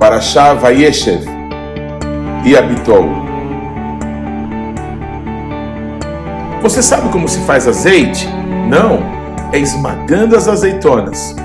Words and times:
Parashá 0.00 0.54
Vayeshev 0.54 1.26
e 2.42 2.56
habitou. 2.56 3.06
Você 6.62 6.82
sabe 6.82 7.10
como 7.10 7.28
se 7.28 7.38
faz 7.40 7.68
azeite? 7.68 8.26
Não, 8.66 9.00
é 9.52 9.58
esmagando 9.58 10.34
as 10.34 10.48
azeitonas. 10.48 11.36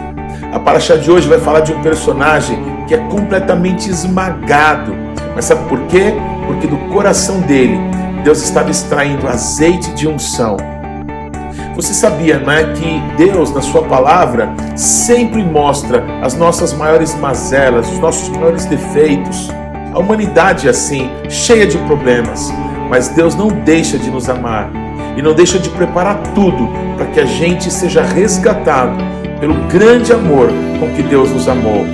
A 0.53 0.57
Parashá 0.57 0.95
de 0.95 1.11
hoje 1.11 1.27
vai 1.27 1.37
falar 1.37 1.59
de 1.59 1.73
um 1.73 1.81
personagem 1.81 2.57
que 2.87 2.95
é 2.95 2.97
completamente 3.09 3.89
esmagado. 3.89 4.95
Mas 5.35 5.43
sabe 5.43 5.67
por 5.67 5.81
quê? 5.87 6.13
Porque 6.47 6.65
do 6.65 6.77
coração 6.93 7.41
dele, 7.41 7.77
Deus 8.23 8.41
estava 8.41 8.71
extraindo 8.71 9.27
azeite 9.27 9.91
de 9.95 10.07
unção. 10.07 10.55
Você 11.75 11.93
sabia, 11.93 12.39
não 12.39 12.51
é, 12.51 12.63
que 12.73 13.01
Deus, 13.17 13.53
na 13.53 13.61
sua 13.61 13.83
palavra, 13.83 14.49
sempre 14.77 15.43
mostra 15.43 16.05
as 16.21 16.33
nossas 16.33 16.71
maiores 16.73 17.13
mazelas, 17.15 17.91
os 17.91 17.99
nossos 17.99 18.29
maiores 18.29 18.65
defeitos. 18.65 19.49
A 19.93 19.99
humanidade 19.99 20.67
é 20.67 20.69
assim, 20.69 21.09
cheia 21.29 21.67
de 21.67 21.77
problemas, 21.79 22.49
mas 22.89 23.09
Deus 23.09 23.35
não 23.35 23.49
deixa 23.49 23.97
de 23.97 24.09
nos 24.09 24.29
amar 24.29 24.69
e 25.17 25.21
não 25.21 25.33
deixa 25.33 25.59
de 25.59 25.69
preparar 25.69 26.17
tudo 26.33 26.69
para 26.95 27.07
que 27.07 27.19
a 27.19 27.25
gente 27.25 27.69
seja 27.69 28.01
resgatado 28.01 28.95
pelo 29.39 29.55
grande 29.67 30.13
amor 30.13 30.49
com 30.79 30.89
que 30.95 31.03
Deus 31.03 31.29
nos 31.31 31.47
amou. 31.47 31.85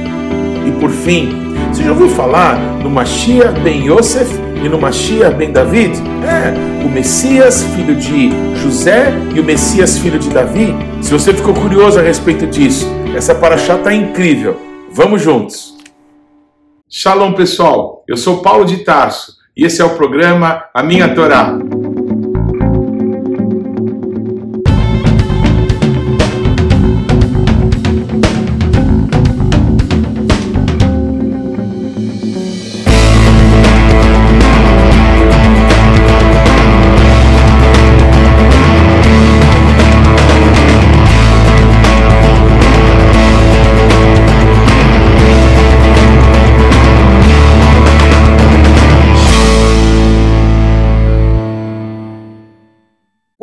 E 0.65 0.71
por 0.79 0.91
fim, 0.91 1.55
você 1.71 1.83
já 1.83 1.89
ouviu 1.89 2.09
falar 2.09 2.55
no 2.83 2.89
Mashiach 2.89 3.59
ben 3.61 3.85
Yosef 3.87 4.31
e 4.63 4.69
no 4.69 4.79
Mashiach 4.79 5.35
ben 5.35 5.51
David? 5.51 5.97
É, 6.23 6.85
o 6.85 6.89
Messias, 6.89 7.63
filho 7.75 7.95
de 7.95 8.29
José, 8.55 9.11
e 9.33 9.39
o 9.39 9.43
Messias, 9.43 9.97
filho 9.97 10.19
de 10.19 10.29
Davi. 10.29 10.75
Se 11.01 11.11
você 11.11 11.33
ficou 11.33 11.53
curioso 11.53 11.99
a 11.99 12.01
respeito 12.01 12.45
disso, 12.47 12.87
essa 13.15 13.33
paraxá 13.33 13.75
está 13.75 13.93
incrível. 13.93 14.57
Vamos 14.91 15.21
juntos. 15.21 15.77
Shalom, 16.89 17.33
pessoal. 17.33 18.03
Eu 18.07 18.17
sou 18.17 18.41
Paulo 18.41 18.65
de 18.65 18.83
Tarso 18.83 19.37
e 19.55 19.65
esse 19.65 19.81
é 19.81 19.85
o 19.85 19.95
programa 19.95 20.65
A 20.73 20.83
Minha 20.83 21.13
Torá. 21.15 21.57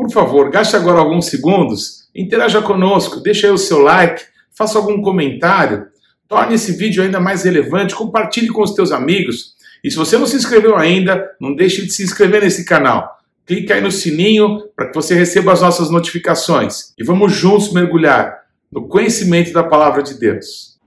Por 0.09 0.14
favor, 0.14 0.51
gaste 0.51 0.75
agora 0.75 1.01
alguns 1.01 1.27
segundos, 1.27 2.09
interaja 2.17 2.62
conosco, 2.62 3.20
deixe 3.20 3.45
aí 3.45 3.53
o 3.53 3.59
seu 3.59 3.81
like, 3.81 4.25
faça 4.56 4.78
algum 4.78 5.03
comentário, 5.03 5.89
torne 6.27 6.55
esse 6.55 6.73
vídeo 6.73 7.03
ainda 7.03 7.20
mais 7.20 7.42
relevante, 7.42 7.95
compartilhe 7.95 8.48
com 8.48 8.62
os 8.62 8.73
teus 8.73 8.91
amigos. 8.91 9.53
E 9.84 9.91
se 9.91 9.98
você 9.98 10.17
não 10.17 10.27
se 10.27 10.36
inscreveu 10.36 10.79
ainda, 10.79 11.29
não 11.39 11.55
deixe 11.55 11.84
de 11.84 11.92
se 11.92 12.03
inscrever 12.03 12.41
nesse 12.41 12.64
canal. 12.64 13.19
Clique 13.45 13.70
aí 13.70 13.83
no 13.83 13.92
sininho 13.92 14.62
para 14.75 14.86
que 14.86 14.95
você 14.95 15.14
receba 15.14 15.53
as 15.53 15.61
nossas 15.61 15.91
notificações. 15.91 16.95
E 16.98 17.05
vamos 17.05 17.34
juntos 17.34 17.70
mergulhar 17.70 18.45
no 18.73 18.89
conhecimento 18.89 19.53
da 19.53 19.62
palavra 19.62 20.03
de 20.03 20.14
Deus. 20.14 20.79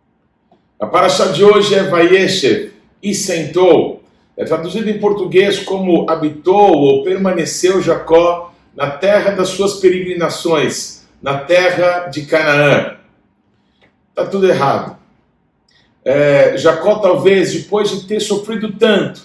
A 0.79 0.87
paraxá 0.87 1.27
de 1.27 1.43
hoje 1.43 1.75
é 1.75 1.83
Vayeshev, 1.83 2.71
e 3.03 3.13
sentou. 3.13 4.01
É 4.35 4.43
traduzido 4.45 4.89
em 4.89 4.97
português 4.97 5.59
como 5.59 6.09
habitou 6.09 6.71
ou 6.75 7.03
permaneceu 7.03 7.83
Jacó 7.83 8.50
na 8.75 8.89
terra 8.89 9.31
das 9.31 9.49
suas 9.49 9.75
peregrinações, 9.75 11.05
na 11.21 11.37
terra 11.37 12.07
de 12.07 12.23
Canaã. 12.23 12.97
Está 14.09 14.25
tudo 14.25 14.49
errado. 14.49 14.97
É, 16.03 16.57
Jacó, 16.57 16.95
talvez, 16.95 17.53
depois 17.53 17.89
de 17.89 18.07
ter 18.07 18.19
sofrido 18.19 18.73
tanto, 18.73 19.21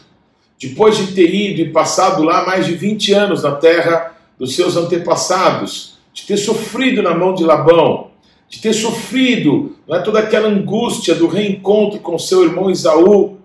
depois 0.59 0.97
de 0.97 1.15
ter 1.15 1.35
ido 1.35 1.61
e 1.61 1.71
passado 1.71 2.23
lá 2.23 2.45
mais 2.45 2.67
de 2.67 2.75
20 2.75 3.12
anos 3.12 3.43
na 3.43 3.53
terra 3.53 4.15
dos 4.39 4.55
seus 4.55 4.77
antepassados, 4.77 5.97
de 6.12 6.25
ter 6.25 6.37
sofrido 6.37 7.03
na 7.03 7.15
mão 7.15 7.35
de 7.35 7.45
Labão, 7.45 8.11
de 8.49 8.61
ter 8.61 8.73
sofrido 8.73 9.77
é, 9.89 9.99
toda 10.01 10.19
aquela 10.19 10.49
angústia 10.49 11.15
do 11.15 11.27
reencontro 11.27 12.01
com 12.01 12.19
seu 12.19 12.45
irmão 12.45 12.71
Isaú, 12.71 13.39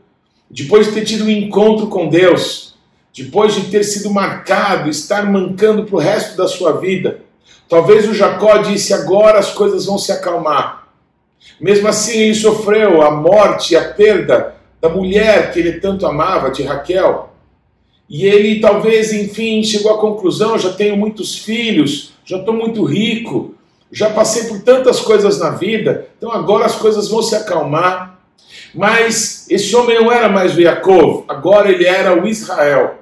depois 0.50 0.88
de 0.88 0.94
ter 0.94 1.06
tido 1.06 1.25
um 1.25 1.29
encontro 1.29 1.88
com 1.88 2.09
Deus, 2.09 2.70
depois 3.16 3.53
de 3.53 3.69
ter 3.69 3.83
sido 3.83 4.09
marcado, 4.09 4.89
estar 4.89 5.29
mancando 5.29 5.83
para 5.83 5.95
o 5.95 5.99
resto 5.99 6.38
da 6.38 6.47
sua 6.47 6.73
vida. 6.73 7.22
Talvez 7.67 8.07
o 8.07 8.13
Jacó 8.13 8.57
disse: 8.57 8.94
agora 8.94 9.39
as 9.39 9.51
coisas 9.51 9.85
vão 9.85 9.97
se 9.97 10.11
acalmar. 10.11 10.88
Mesmo 11.59 11.88
assim, 11.88 12.17
ele 12.17 12.35
sofreu 12.35 13.01
a 13.01 13.11
morte 13.11 13.75
a 13.75 13.94
perda 13.94 14.55
da 14.79 14.89
mulher 14.89 15.51
que 15.51 15.59
ele 15.59 15.79
tanto 15.79 16.05
amava, 16.05 16.49
de 16.49 16.63
Raquel. 16.63 17.29
E 18.09 18.25
ele 18.25 18.59
talvez, 18.59 19.13
enfim, 19.13 19.61
chegou 19.63 19.93
à 19.93 19.97
conclusão: 19.97 20.57
já 20.57 20.72
tenho 20.72 20.95
muitos 20.95 21.38
filhos, 21.38 22.13
já 22.23 22.38
estou 22.38 22.53
muito 22.53 22.83
rico, 22.83 23.55
já 23.91 24.09
passei 24.09 24.45
por 24.45 24.61
tantas 24.61 25.01
coisas 25.01 25.38
na 25.38 25.49
vida, 25.51 26.07
então 26.17 26.31
agora 26.31 26.66
as 26.66 26.75
coisas 26.75 27.09
vão 27.09 27.22
se 27.22 27.35
acalmar. 27.35 28.19
Mas 28.73 29.45
esse 29.49 29.75
homem 29.75 29.99
não 29.99 30.11
era 30.11 30.29
mais 30.29 30.55
o 30.55 30.61
Yaakov, 30.61 31.25
agora 31.28 31.69
ele 31.69 31.85
era 31.85 32.22
o 32.22 32.28
Israel 32.28 33.00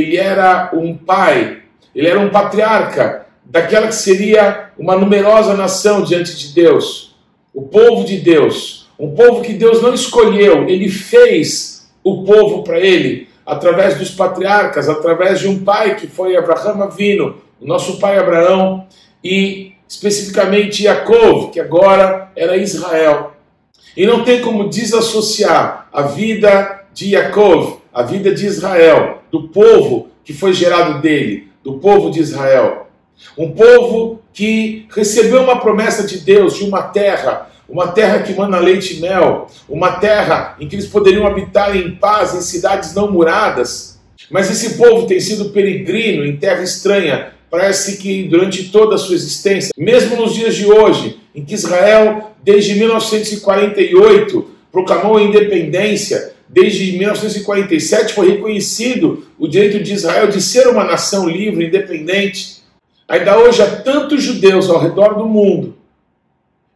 ele 0.00 0.16
era 0.18 0.70
um 0.74 0.94
pai, 0.94 1.62
ele 1.94 2.06
era 2.06 2.20
um 2.20 2.28
patriarca 2.28 3.26
daquela 3.42 3.86
que 3.86 3.94
seria 3.94 4.70
uma 4.78 4.94
numerosa 4.94 5.54
nação 5.54 6.02
diante 6.02 6.36
de 6.36 6.52
Deus, 6.52 7.16
o 7.54 7.62
povo 7.62 8.04
de 8.04 8.18
Deus, 8.18 8.90
um 8.98 9.14
povo 9.14 9.40
que 9.40 9.54
Deus 9.54 9.80
não 9.80 9.94
escolheu, 9.94 10.68
ele 10.68 10.90
fez 10.90 11.88
o 12.04 12.24
povo 12.24 12.62
para 12.62 12.78
ele 12.78 13.28
através 13.46 13.96
dos 13.96 14.10
patriarcas, 14.10 14.88
através 14.88 15.40
de 15.40 15.48
um 15.48 15.64
pai 15.64 15.94
que 15.94 16.06
foi 16.06 16.36
Abraão 16.36 16.82
Avino, 16.82 17.36
o 17.58 17.66
nosso 17.66 17.98
pai 17.98 18.18
Abraão, 18.18 18.86
e 19.24 19.72
especificamente 19.88 20.84
Yaakov, 20.84 21.52
que 21.52 21.60
agora 21.60 22.30
era 22.36 22.56
Israel. 22.56 23.32
E 23.96 24.04
não 24.04 24.24
tem 24.24 24.42
como 24.42 24.68
desassociar 24.68 25.88
a 25.90 26.02
vida 26.02 26.82
de 26.92 27.14
Yaakov, 27.14 27.78
a 27.94 28.02
vida 28.02 28.34
de 28.34 28.44
Israel, 28.44 29.15
do 29.30 29.48
povo 29.48 30.08
que 30.24 30.32
foi 30.32 30.52
gerado 30.52 31.00
dele, 31.00 31.48
do 31.62 31.74
povo 31.74 32.10
de 32.10 32.20
Israel. 32.20 32.88
Um 33.36 33.52
povo 33.52 34.20
que 34.32 34.86
recebeu 34.94 35.42
uma 35.42 35.60
promessa 35.60 36.06
de 36.06 36.18
Deus 36.18 36.56
de 36.56 36.64
uma 36.64 36.82
terra, 36.82 37.50
uma 37.68 37.88
terra 37.88 38.20
que 38.20 38.34
manda 38.34 38.58
leite 38.58 38.96
e 38.96 39.00
mel, 39.00 39.46
uma 39.68 39.92
terra 39.92 40.56
em 40.60 40.68
que 40.68 40.76
eles 40.76 40.86
poderiam 40.86 41.26
habitar 41.26 41.76
em 41.76 41.94
paz 41.96 42.34
em 42.34 42.40
cidades 42.40 42.94
não 42.94 43.10
muradas. 43.10 43.98
Mas 44.30 44.50
esse 44.50 44.76
povo 44.76 45.06
tem 45.06 45.20
sido 45.20 45.50
peregrino 45.50 46.24
em 46.24 46.36
terra 46.36 46.62
estranha, 46.62 47.32
parece 47.50 47.96
que 47.96 48.24
durante 48.24 48.70
toda 48.70 48.96
a 48.96 48.98
sua 48.98 49.14
existência, 49.14 49.70
mesmo 49.76 50.16
nos 50.16 50.34
dias 50.34 50.54
de 50.54 50.66
hoje, 50.66 51.20
em 51.34 51.44
que 51.44 51.54
Israel, 51.54 52.32
desde 52.42 52.74
1948, 52.74 54.55
proclamou 54.76 55.16
a 55.16 55.22
independência, 55.22 56.34
desde 56.46 56.98
1947 56.98 58.12
foi 58.12 58.32
reconhecido 58.32 59.26
o 59.38 59.48
direito 59.48 59.82
de 59.82 59.94
Israel 59.94 60.28
de 60.28 60.38
ser 60.42 60.68
uma 60.68 60.84
nação 60.84 61.26
livre, 61.26 61.68
independente. 61.68 62.58
Ainda 63.08 63.38
hoje 63.38 63.62
há 63.62 63.76
tantos 63.76 64.22
judeus 64.22 64.68
ao 64.68 64.78
redor 64.78 65.14
do 65.14 65.24
mundo, 65.24 65.78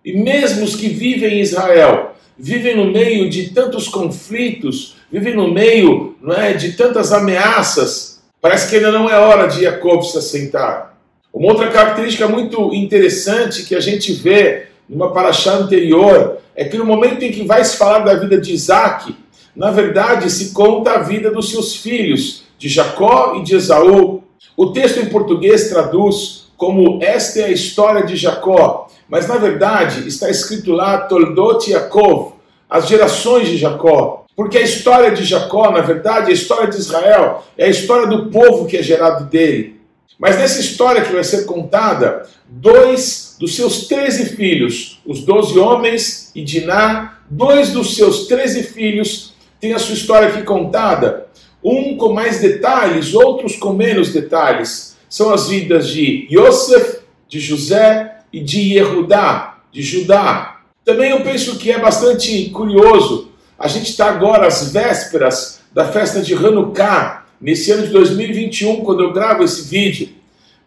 e 0.02 0.14
mesmo 0.14 0.64
os 0.64 0.74
que 0.74 0.88
vivem 0.88 1.34
em 1.34 1.40
Israel, 1.40 2.14
vivem 2.38 2.74
no 2.74 2.90
meio 2.90 3.28
de 3.28 3.50
tantos 3.50 3.86
conflitos, 3.86 4.96
vivem 5.12 5.36
no 5.36 5.53
meio 5.53 6.16
não 6.22 6.34
é, 6.34 6.54
de 6.54 6.72
tantas 6.72 7.12
ameaças, 7.12 8.22
parece 8.41 8.70
que 8.70 8.76
ainda 8.76 8.91
não 8.91 9.10
é 9.10 9.18
hora 9.18 9.46
de 9.46 9.60
Jacob 9.60 10.03
se 10.04 10.16
assentar. 10.16 10.96
Uma 11.30 11.53
outra 11.53 11.68
característica 11.68 12.26
muito 12.26 12.72
interessante 12.72 13.64
que 13.64 13.74
a 13.74 13.80
gente 13.80 14.10
vê 14.14 14.69
numa 14.91 15.13
paraxá 15.13 15.54
anterior 15.54 16.39
é 16.57 16.65
que 16.65 16.77
no 16.77 16.84
momento 16.84 17.22
em 17.22 17.31
que 17.31 17.45
vai 17.45 17.65
se 17.65 17.77
falar 17.77 18.01
da 18.01 18.15
vida 18.15 18.39
de 18.39 18.53
Isaac, 18.53 19.15
na 19.54 19.71
verdade, 19.71 20.28
se 20.28 20.53
conta 20.53 20.92
a 20.92 20.98
vida 20.98 21.31
dos 21.31 21.51
seus 21.51 21.77
filhos, 21.77 22.42
de 22.59 22.69
Jacó 22.69 23.37
e 23.37 23.45
de 23.45 23.54
Esaú. 23.54 24.22
O 24.57 24.72
texto 24.72 24.98
em 24.98 25.07
português 25.07 25.71
traduz 25.71 26.51
como 26.57 26.98
esta 27.03 27.41
é 27.41 27.45
a 27.45 27.51
história 27.51 28.04
de 28.04 28.16
Jacó, 28.16 28.89
mas 29.09 29.27
na 29.27 29.37
verdade 29.37 30.07
está 30.07 30.28
escrito 30.28 30.72
lá 30.72 30.98
Toldot 30.98 31.71
Yaakov, 31.71 32.34
as 32.69 32.87
gerações 32.87 33.48
de 33.48 33.57
Jacó. 33.57 34.27
Porque 34.37 34.59
a 34.59 34.63
história 34.63 35.10
de 35.13 35.25
Jacó, 35.25 35.71
na 35.71 35.81
verdade, 35.81 36.31
a 36.31 36.34
história 36.34 36.69
de 36.69 36.77
Israel 36.77 37.42
é 37.57 37.65
a 37.65 37.71
história 37.71 38.07
do 38.07 38.31
povo 38.31 38.66
que 38.66 38.77
é 38.77 38.83
gerado 38.83 39.25
dele. 39.25 39.79
Mas 40.20 40.36
nessa 40.36 40.60
história 40.60 41.00
que 41.02 41.12
vai 41.12 41.24
ser 41.24 41.46
contada, 41.46 42.28
dois 42.46 43.36
dos 43.40 43.56
seus 43.56 43.88
treze 43.88 44.36
filhos, 44.36 45.00
os 45.06 45.24
doze 45.24 45.58
homens 45.58 46.30
e 46.34 46.44
Diná, 46.44 47.20
dois 47.30 47.70
dos 47.70 47.96
seus 47.96 48.26
13 48.26 48.64
filhos 48.64 49.32
têm 49.58 49.72
a 49.72 49.78
sua 49.78 49.94
história 49.94 50.28
aqui 50.28 50.42
contada. 50.42 51.26
Um 51.64 51.96
com 51.96 52.12
mais 52.12 52.38
detalhes, 52.38 53.14
outros 53.14 53.56
com 53.56 53.72
menos 53.72 54.12
detalhes. 54.12 54.96
São 55.08 55.32
as 55.32 55.48
vidas 55.48 55.88
de 55.88 56.28
Yosef, 56.30 56.98
de 57.26 57.40
José 57.40 58.18
e 58.30 58.40
de 58.40 58.74
Yehudá, 58.74 59.58
de 59.72 59.82
Judá. 59.82 60.60
Também 60.84 61.12
eu 61.12 61.22
penso 61.22 61.56
que 61.56 61.70
é 61.70 61.78
bastante 61.78 62.50
curioso. 62.50 63.30
A 63.58 63.68
gente 63.68 63.90
está 63.90 64.06
agora 64.10 64.46
às 64.46 64.70
vésperas 64.72 65.60
da 65.72 65.86
festa 65.86 66.20
de 66.20 66.34
Hanukkah, 66.34 67.19
nesse 67.41 67.71
ano 67.71 67.87
de 67.87 67.92
2021, 67.92 68.84
quando 68.84 69.03
eu 69.03 69.13
gravo 69.13 69.42
esse 69.42 69.69
vídeo. 69.69 70.10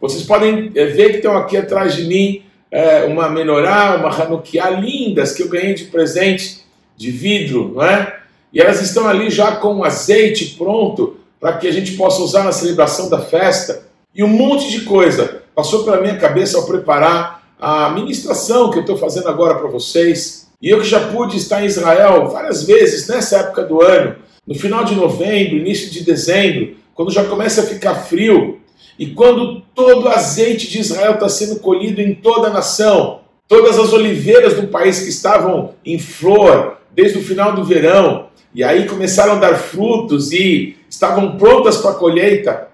Vocês 0.01 0.23
podem 0.23 0.71
eh, 0.75 0.85
ver 0.87 1.11
que 1.11 1.17
estão 1.17 1.37
aqui 1.37 1.55
atrás 1.55 1.95
de 1.95 2.03
mim 2.05 2.43
é, 2.73 3.03
uma 3.03 3.29
menorá, 3.29 3.95
uma 3.97 4.09
Hanukkah 4.09 4.71
lindas 4.71 5.31
que 5.31 5.43
eu 5.43 5.47
ganhei 5.47 5.75
de 5.75 5.85
presente 5.85 6.63
de 6.97 7.11
vidro, 7.11 7.71
não 7.75 7.83
é? 7.83 8.17
E 8.51 8.59
elas 8.59 8.81
estão 8.81 9.07
ali 9.07 9.29
já 9.29 9.57
com 9.57 9.83
azeite 9.83 10.55
pronto 10.57 11.17
para 11.39 11.57
que 11.57 11.67
a 11.67 11.71
gente 11.71 11.91
possa 11.91 12.23
usar 12.23 12.43
na 12.43 12.51
celebração 12.51 13.09
da 13.09 13.19
festa. 13.19 13.83
E 14.15 14.23
um 14.23 14.27
monte 14.27 14.71
de 14.71 14.81
coisa 14.81 15.43
passou 15.53 15.83
pela 15.83 16.01
minha 16.01 16.17
cabeça 16.17 16.57
ao 16.57 16.65
preparar 16.65 17.43
a 17.59 17.91
ministração 17.91 18.71
que 18.71 18.79
eu 18.79 18.81
estou 18.81 18.97
fazendo 18.97 19.29
agora 19.29 19.55
para 19.55 19.67
vocês. 19.67 20.47
E 20.59 20.69
eu 20.69 20.79
que 20.79 20.87
já 20.87 21.09
pude 21.09 21.37
estar 21.37 21.61
em 21.61 21.67
Israel 21.67 22.27
várias 22.29 22.63
vezes 22.63 23.07
nessa 23.07 23.37
época 23.37 23.63
do 23.63 23.83
ano, 23.83 24.15
no 24.45 24.55
final 24.55 24.83
de 24.83 24.95
novembro, 24.95 25.57
início 25.57 25.89
de 25.89 26.03
dezembro, 26.03 26.75
quando 26.93 27.11
já 27.11 27.23
começa 27.23 27.61
a 27.61 27.65
ficar 27.65 27.95
frio, 27.95 28.59
e 28.97 29.07
quando 29.07 29.61
todo 29.73 30.05
o 30.05 30.09
azeite 30.09 30.69
de 30.69 30.79
Israel 30.79 31.15
está 31.15 31.27
sendo 31.27 31.59
colhido 31.59 32.01
em 32.01 32.13
toda 32.13 32.47
a 32.47 32.53
nação, 32.53 33.21
todas 33.47 33.79
as 33.79 33.91
oliveiras 33.91 34.55
do 34.55 34.67
país 34.67 34.99
que 34.99 35.09
estavam 35.09 35.73
em 35.83 35.97
flor 35.97 36.77
desde 36.91 37.17
o 37.17 37.23
final 37.23 37.55
do 37.55 37.63
verão, 37.63 38.27
e 38.53 38.63
aí 38.63 38.85
começaram 38.85 39.33
a 39.33 39.39
dar 39.39 39.55
frutos 39.55 40.31
e 40.31 40.77
estavam 40.87 41.37
prontas 41.37 41.77
para 41.77 41.91
a 41.91 41.95
colheita, 41.95 42.67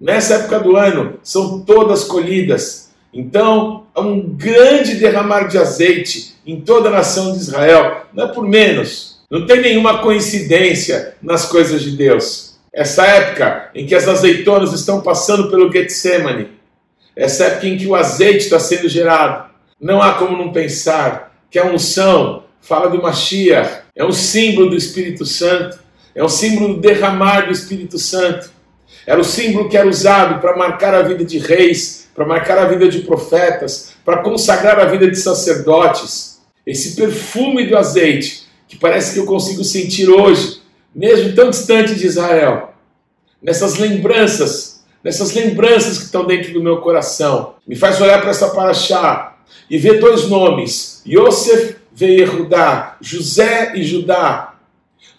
nessa 0.00 0.34
época 0.34 0.58
do 0.58 0.76
ano, 0.76 1.20
são 1.22 1.60
todas 1.60 2.02
colhidas. 2.02 2.90
Então, 3.12 3.84
há 3.94 4.00
um 4.00 4.20
grande 4.20 4.94
derramar 4.94 5.44
de 5.44 5.58
azeite 5.58 6.34
em 6.44 6.60
toda 6.60 6.88
a 6.88 6.92
nação 6.92 7.32
de 7.32 7.38
Israel, 7.38 8.06
não 8.12 8.24
é 8.24 8.28
por 8.28 8.46
menos. 8.46 9.09
Não 9.30 9.46
tem 9.46 9.60
nenhuma 9.60 10.02
coincidência 10.02 11.14
nas 11.22 11.46
coisas 11.46 11.82
de 11.82 11.92
Deus. 11.92 12.58
Essa 12.72 13.06
época 13.06 13.70
em 13.76 13.86
que 13.86 13.94
as 13.94 14.08
azeitonas 14.08 14.72
estão 14.72 15.00
passando 15.00 15.48
pelo 15.48 15.70
Getsemane, 15.70 16.48
essa 17.14 17.44
época 17.44 17.68
em 17.68 17.78
que 17.78 17.86
o 17.86 17.94
azeite 17.94 18.38
está 18.38 18.58
sendo 18.58 18.88
gerado, 18.88 19.48
não 19.80 20.02
há 20.02 20.14
como 20.14 20.36
não 20.36 20.52
pensar 20.52 21.32
que 21.48 21.60
a 21.60 21.64
unção 21.64 22.42
fala 22.60 22.90
do 22.90 23.00
Mashiach, 23.00 23.82
é 23.94 24.04
um 24.04 24.10
símbolo 24.10 24.70
do 24.70 24.76
Espírito 24.76 25.24
Santo, 25.24 25.78
é 26.12 26.24
um 26.24 26.28
símbolo 26.28 26.74
do 26.74 26.80
derramar 26.80 27.46
do 27.46 27.52
Espírito 27.52 27.98
Santo. 27.98 28.50
Era 29.06 29.20
o 29.20 29.24
símbolo 29.24 29.68
que 29.68 29.76
era 29.76 29.88
usado 29.88 30.40
para 30.40 30.56
marcar 30.56 30.92
a 30.92 31.02
vida 31.02 31.24
de 31.24 31.38
reis, 31.38 32.08
para 32.16 32.26
marcar 32.26 32.58
a 32.58 32.64
vida 32.64 32.88
de 32.88 33.00
profetas, 33.02 33.92
para 34.04 34.22
consagrar 34.22 34.80
a 34.80 34.86
vida 34.86 35.08
de 35.08 35.16
sacerdotes. 35.16 36.40
Esse 36.66 36.96
perfume 36.96 37.66
do 37.66 37.78
azeite, 37.78 38.49
que 38.70 38.78
parece 38.78 39.12
que 39.12 39.18
eu 39.18 39.26
consigo 39.26 39.64
sentir 39.64 40.08
hoje, 40.08 40.62
mesmo 40.94 41.34
tão 41.34 41.50
distante 41.50 41.92
de 41.92 42.06
Israel, 42.06 42.72
nessas 43.42 43.78
lembranças, 43.78 44.84
nessas 45.02 45.32
lembranças 45.32 45.98
que 45.98 46.04
estão 46.04 46.24
dentro 46.24 46.52
do 46.52 46.62
meu 46.62 46.76
coração, 46.76 47.54
me 47.66 47.74
faz 47.74 48.00
olhar 48.00 48.20
para 48.20 48.30
essa 48.30 48.50
paraxá 48.50 49.36
e 49.68 49.76
ver 49.76 49.98
dois 49.98 50.28
nomes, 50.28 51.02
Yosef 51.04 51.78
e 52.00 52.04
Yehudá, 52.04 52.96
José 53.00 53.72
e 53.74 53.82
Judá, 53.82 54.54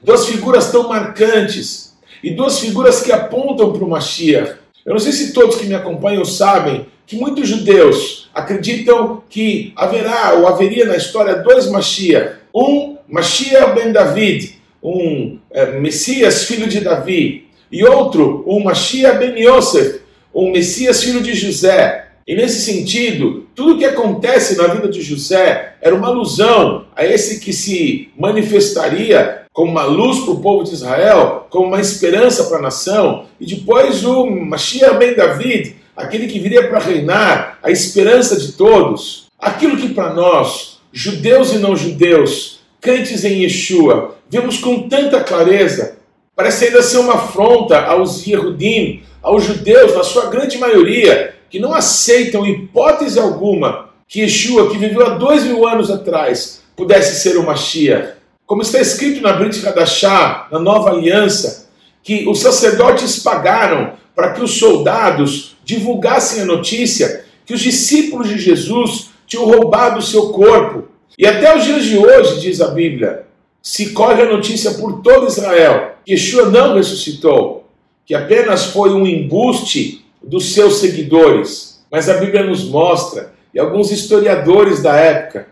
duas 0.01 0.25
figuras 0.27 0.71
tão 0.71 0.87
marcantes 0.87 1.93
e 2.23 2.31
duas 2.31 2.57
figuras 2.57 3.01
que 3.01 3.11
apontam 3.11 3.73
para 3.73 3.83
o 3.83 3.89
Mashiach. 3.89 4.59
Eu 4.85 4.93
não 4.93 4.99
sei 4.99 5.11
se 5.11 5.33
todos 5.33 5.57
que 5.57 5.65
me 5.65 5.75
acompanham 5.75 6.23
sabem 6.23 6.87
que 7.05 7.17
muitos 7.17 7.49
judeus 7.49 8.29
acreditam 8.33 9.21
que 9.29 9.73
haverá 9.75 10.35
ou 10.35 10.47
haveria 10.47 10.85
na 10.85 10.95
história 10.95 11.35
dois 11.35 11.69
Mashiach. 11.69 12.37
Um, 12.55 12.90
Mashiach 13.11 13.75
ben 13.75 13.91
David, 13.91 14.57
um 14.81 15.37
é, 15.51 15.79
Messias 15.79 16.45
filho 16.45 16.67
de 16.67 16.79
Davi, 16.79 17.47
e 17.69 17.83
outro, 17.83 18.43
um 18.47 18.63
Mashiach 18.63 19.19
ben 19.19 19.37
Yosef, 19.37 19.99
um 20.33 20.49
Messias 20.49 21.03
filho 21.03 21.21
de 21.21 21.33
José. 21.33 22.07
E 22.25 22.35
nesse 22.35 22.61
sentido, 22.61 23.47
tudo 23.53 23.77
que 23.77 23.83
acontece 23.83 24.55
na 24.55 24.67
vida 24.67 24.87
de 24.87 25.01
José 25.01 25.73
era 25.81 25.93
uma 25.93 26.07
alusão 26.07 26.85
a 26.95 27.05
esse 27.05 27.41
que 27.41 27.51
se 27.51 28.09
manifestaria 28.17 29.41
como 29.51 29.71
uma 29.71 29.83
luz 29.83 30.19
para 30.19 30.31
o 30.31 30.39
povo 30.39 30.63
de 30.63 30.73
Israel, 30.73 31.47
como 31.49 31.67
uma 31.67 31.81
esperança 31.81 32.45
para 32.45 32.59
a 32.59 32.61
nação, 32.61 33.25
e 33.41 33.45
depois 33.45 34.05
o 34.05 34.25
Mashiach 34.25 34.97
ben 34.97 35.13
David, 35.13 35.75
aquele 35.97 36.27
que 36.27 36.39
viria 36.39 36.69
para 36.69 36.79
reinar, 36.79 37.59
a 37.61 37.69
esperança 37.69 38.39
de 38.39 38.53
todos. 38.53 39.27
Aquilo 39.37 39.75
que 39.75 39.89
para 39.89 40.13
nós, 40.13 40.79
judeus 40.93 41.51
e 41.51 41.57
não 41.57 41.75
judeus, 41.75 42.60
crentes 42.81 43.23
em 43.23 43.43
Yeshua, 43.43 44.15
vemos 44.27 44.57
com 44.57 44.89
tanta 44.89 45.23
clareza, 45.23 45.99
parece 46.35 46.65
ainda 46.65 46.81
ser 46.81 46.97
uma 46.97 47.13
afronta 47.13 47.79
aos 47.85 48.25
Yehudim, 48.25 49.03
aos 49.21 49.43
judeus, 49.43 49.95
na 49.95 50.03
sua 50.03 50.25
grande 50.25 50.57
maioria, 50.57 51.35
que 51.47 51.59
não 51.59 51.73
aceitam 51.73 52.45
hipótese 52.45 53.19
alguma 53.19 53.91
que 54.07 54.21
Yeshua, 54.21 54.69
que 54.69 54.77
viveu 54.77 55.05
há 55.05 55.09
dois 55.09 55.43
mil 55.43 55.65
anos 55.67 55.91
atrás, 55.91 56.63
pudesse 56.75 57.21
ser 57.21 57.37
o 57.37 57.43
Mashiach. 57.43 58.15
Como 58.47 58.63
está 58.63 58.81
escrito 58.81 59.21
na 59.21 59.33
Brit 59.33 59.65
Hadashah, 59.65 60.47
na 60.51 60.59
Nova 60.59 60.89
Aliança, 60.89 61.69
que 62.03 62.27
os 62.27 62.39
sacerdotes 62.39 63.19
pagaram 63.19 63.93
para 64.15 64.33
que 64.33 64.41
os 64.41 64.57
soldados 64.57 65.55
divulgassem 65.63 66.41
a 66.41 66.45
notícia 66.45 67.23
que 67.45 67.53
os 67.53 67.61
discípulos 67.61 68.27
de 68.27 68.39
Jesus 68.39 69.11
tinham 69.27 69.45
roubado 69.45 69.99
o 69.99 70.01
seu 70.01 70.29
corpo 70.29 70.90
e 71.17 71.25
até 71.25 71.55
os 71.55 71.63
dias 71.63 71.85
de 71.85 71.97
hoje, 71.97 72.39
diz 72.39 72.61
a 72.61 72.67
Bíblia, 72.67 73.25
se 73.61 73.91
corre 73.91 74.21
a 74.23 74.31
notícia 74.31 74.71
por 74.71 75.01
todo 75.01 75.27
Israel 75.27 75.95
que 76.03 76.13
Yeshua 76.13 76.49
não 76.49 76.75
ressuscitou, 76.75 77.69
que 78.05 78.15
apenas 78.15 78.65
foi 78.65 78.91
um 78.91 79.05
embuste 79.05 80.05
dos 80.23 80.53
seus 80.53 80.77
seguidores. 80.77 81.83
Mas 81.91 82.09
a 82.09 82.17
Bíblia 82.17 82.43
nos 82.43 82.63
mostra, 82.63 83.33
e 83.53 83.59
alguns 83.59 83.91
historiadores 83.91 84.81
da 84.81 84.95
época, 84.95 85.47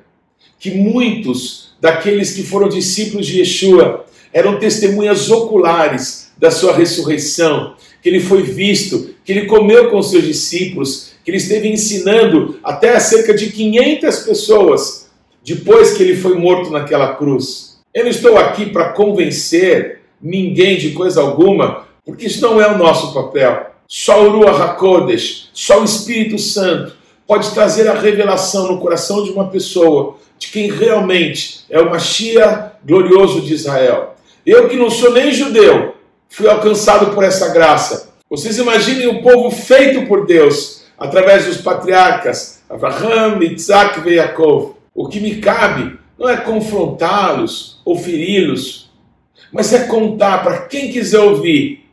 que 0.57 0.71
muitos 0.71 1.73
daqueles 1.79 2.33
que 2.33 2.43
foram 2.43 2.67
discípulos 2.67 3.27
de 3.27 3.39
Yeshua 3.39 4.05
eram 4.33 4.57
testemunhas 4.57 5.29
oculares 5.29 6.31
da 6.37 6.49
sua 6.49 6.73
ressurreição, 6.75 7.75
que 8.01 8.09
ele 8.09 8.21
foi 8.21 8.43
visto, 8.43 9.13
que 9.23 9.31
ele 9.31 9.45
comeu 9.45 9.89
com 9.89 10.01
seus 10.01 10.23
discípulos, 10.23 11.11
que 11.23 11.31
ele 11.31 11.37
esteve 11.37 11.67
ensinando 11.67 12.57
até 12.63 12.97
cerca 12.99 13.33
de 13.33 13.51
500 13.51 14.19
pessoas 14.19 15.08
depois 15.43 15.93
que 15.93 16.03
ele 16.03 16.15
foi 16.15 16.35
morto 16.35 16.69
naquela 16.69 17.15
cruz. 17.15 17.79
Eu 17.93 18.03
não 18.03 18.11
estou 18.11 18.37
aqui 18.37 18.67
para 18.67 18.89
convencer 18.89 20.01
ninguém 20.21 20.77
de 20.77 20.91
coisa 20.91 21.21
alguma, 21.21 21.87
porque 22.05 22.27
isso 22.27 22.41
não 22.41 22.61
é 22.61 22.67
o 22.67 22.77
nosso 22.77 23.13
papel. 23.13 23.67
Só 23.87 24.23
o 24.23 24.31
Ruach 24.31 24.61
HaKodesh, 24.61 25.49
só 25.53 25.81
o 25.81 25.85
Espírito 25.85 26.37
Santo 26.37 26.93
pode 27.25 27.51
trazer 27.51 27.87
a 27.87 27.93
revelação 27.93 28.67
no 28.67 28.79
coração 28.79 29.23
de 29.23 29.31
uma 29.31 29.49
pessoa 29.49 30.17
de 30.37 30.47
quem 30.49 30.71
realmente 30.71 31.65
é 31.69 31.79
o 31.79 31.89
Mashiach 31.89 32.73
glorioso 32.85 33.41
de 33.41 33.53
Israel. 33.53 34.15
Eu 34.45 34.69
que 34.69 34.75
não 34.75 34.89
sou 34.89 35.13
nem 35.13 35.31
judeu, 35.31 35.95
fui 36.29 36.47
alcançado 36.47 37.13
por 37.13 37.23
essa 37.23 37.49
graça. 37.49 38.09
Vocês 38.29 38.57
imaginem 38.57 39.07
o 39.07 39.21
povo 39.21 39.51
feito 39.51 40.07
por 40.07 40.25
Deus 40.25 40.83
através 40.97 41.45
dos 41.45 41.57
patriarcas 41.57 42.59
Abraham, 42.69 43.43
Isaac 43.43 44.07
e 44.07 44.15
Yaakov. 44.15 44.75
O 44.99 45.07
que 45.07 45.21
me 45.21 45.35
cabe 45.35 45.97
não 46.17 46.27
é 46.27 46.35
confrontá-los 46.35 47.79
ou 47.85 47.95
feri-los, 47.95 48.91
mas 49.49 49.71
é 49.71 49.85
contar 49.85 50.43
para 50.43 50.63
quem 50.63 50.91
quiser 50.91 51.19
ouvir 51.19 51.85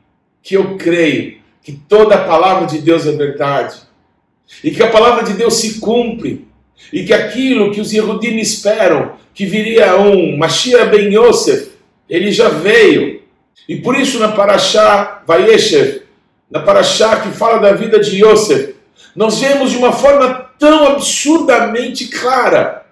que 0.43 0.57
eu 0.57 0.77
creio 0.77 1.39
que 1.63 1.71
toda 1.71 2.17
a 2.17 2.25
palavra 2.25 2.67
de 2.67 2.79
Deus 2.79 3.07
é 3.07 3.13
verdade 3.13 3.77
e 4.63 4.73
que 4.73 4.83
a 4.83 4.91
palavra 4.91 5.23
de 5.23 5.35
Deus 5.35 5.55
se 5.55 5.79
cumpre 5.79 6.49
e 6.93 7.05
que 7.05 7.15
aquilo 7.15 7.71
que 7.71 7.81
os 7.81 7.93
Yehudim 7.93 8.39
esperam, 8.39 9.13
que 9.33 9.47
viria 9.47 9.97
um 10.01 10.37
Mashiach 10.37 10.91
ben 10.91 11.15
Yosef, 11.15 11.75
ele 12.11 12.33
já 12.33 12.49
veio. 12.49 13.23
E 13.69 13.77
por 13.77 13.95
isso 13.95 14.19
na 14.19 14.33
Parashá 14.33 15.23
Vayeshev, 15.25 16.03
na 16.51 16.59
Parashá 16.59 17.21
que 17.21 17.29
fala 17.29 17.59
da 17.59 17.73
vida 17.73 18.01
de 18.01 18.25
Yosef, 18.25 18.75
nós 19.15 19.39
vemos 19.39 19.71
de 19.71 19.77
uma 19.77 19.93
forma 19.93 20.51
tão 20.59 20.89
absurdamente 20.89 22.09
clara 22.09 22.85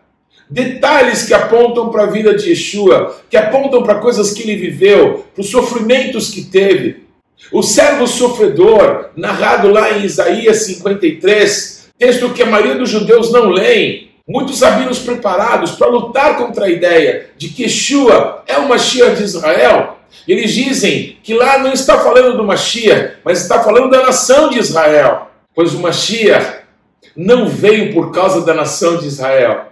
Detalhes 0.49 1.25
que 1.25 1.35
apontam 1.35 1.91
para 1.91 2.05
a 2.05 2.11
vida 2.11 2.35
de 2.35 2.51
Yeshua, 2.51 3.17
que 3.31 3.37
apontam 3.37 3.83
para 3.83 3.97
coisas 3.97 4.33
que 4.33 4.43
ele 4.43 4.57
viveu, 4.57 5.25
para 5.35 5.41
os 5.41 5.51
sofrimentos 5.51 6.31
que 6.31 6.43
teve. 6.43 7.05
O 7.53 7.63
servo 7.63 8.07
sofredor, 8.07 9.11
narrado 9.17 9.71
lá 9.71 9.99
em 9.99 10.05
Isaías 10.05 10.65
53, 10.65 11.91
texto 11.99 12.31
que 12.31 12.43
a 12.43 12.47
maioria 12.47 12.77
dos 12.77 12.91
judeus 12.91 13.33
não 13.33 13.51
leem, 13.51 14.15
Muitos 14.27 14.63
rabinos 14.63 15.01
preparados 15.01 15.73
para 15.73 15.87
lutar 15.87 16.39
contra 16.39 16.65
a 16.65 16.71
ideia 16.71 17.27
de 17.37 17.51
que 17.51 17.65
Yeshua 17.65 18.43
é 18.47 18.57
o 18.57 18.67
Mashiach 18.67 19.17
de 19.17 19.23
Israel, 19.23 19.99
eles 20.27 20.51
dizem 20.53 21.19
que 21.23 21.35
lá 21.35 21.59
não 21.59 21.73
está 21.73 21.99
falando 21.99 22.35
do 22.35 22.43
Mashiach, 22.43 23.19
mas 23.23 23.43
está 23.43 23.63
falando 23.63 23.91
da 23.91 24.03
nação 24.03 24.49
de 24.49 24.59
Israel, 24.59 25.29
pois 25.55 25.75
o 25.75 25.81
Mashiach 25.81 26.63
não 27.15 27.47
veio 27.47 27.93
por 27.93 28.13
causa 28.13 28.41
da 28.41 28.55
nação 28.55 28.97
de 28.97 29.09
Israel. 29.09 29.67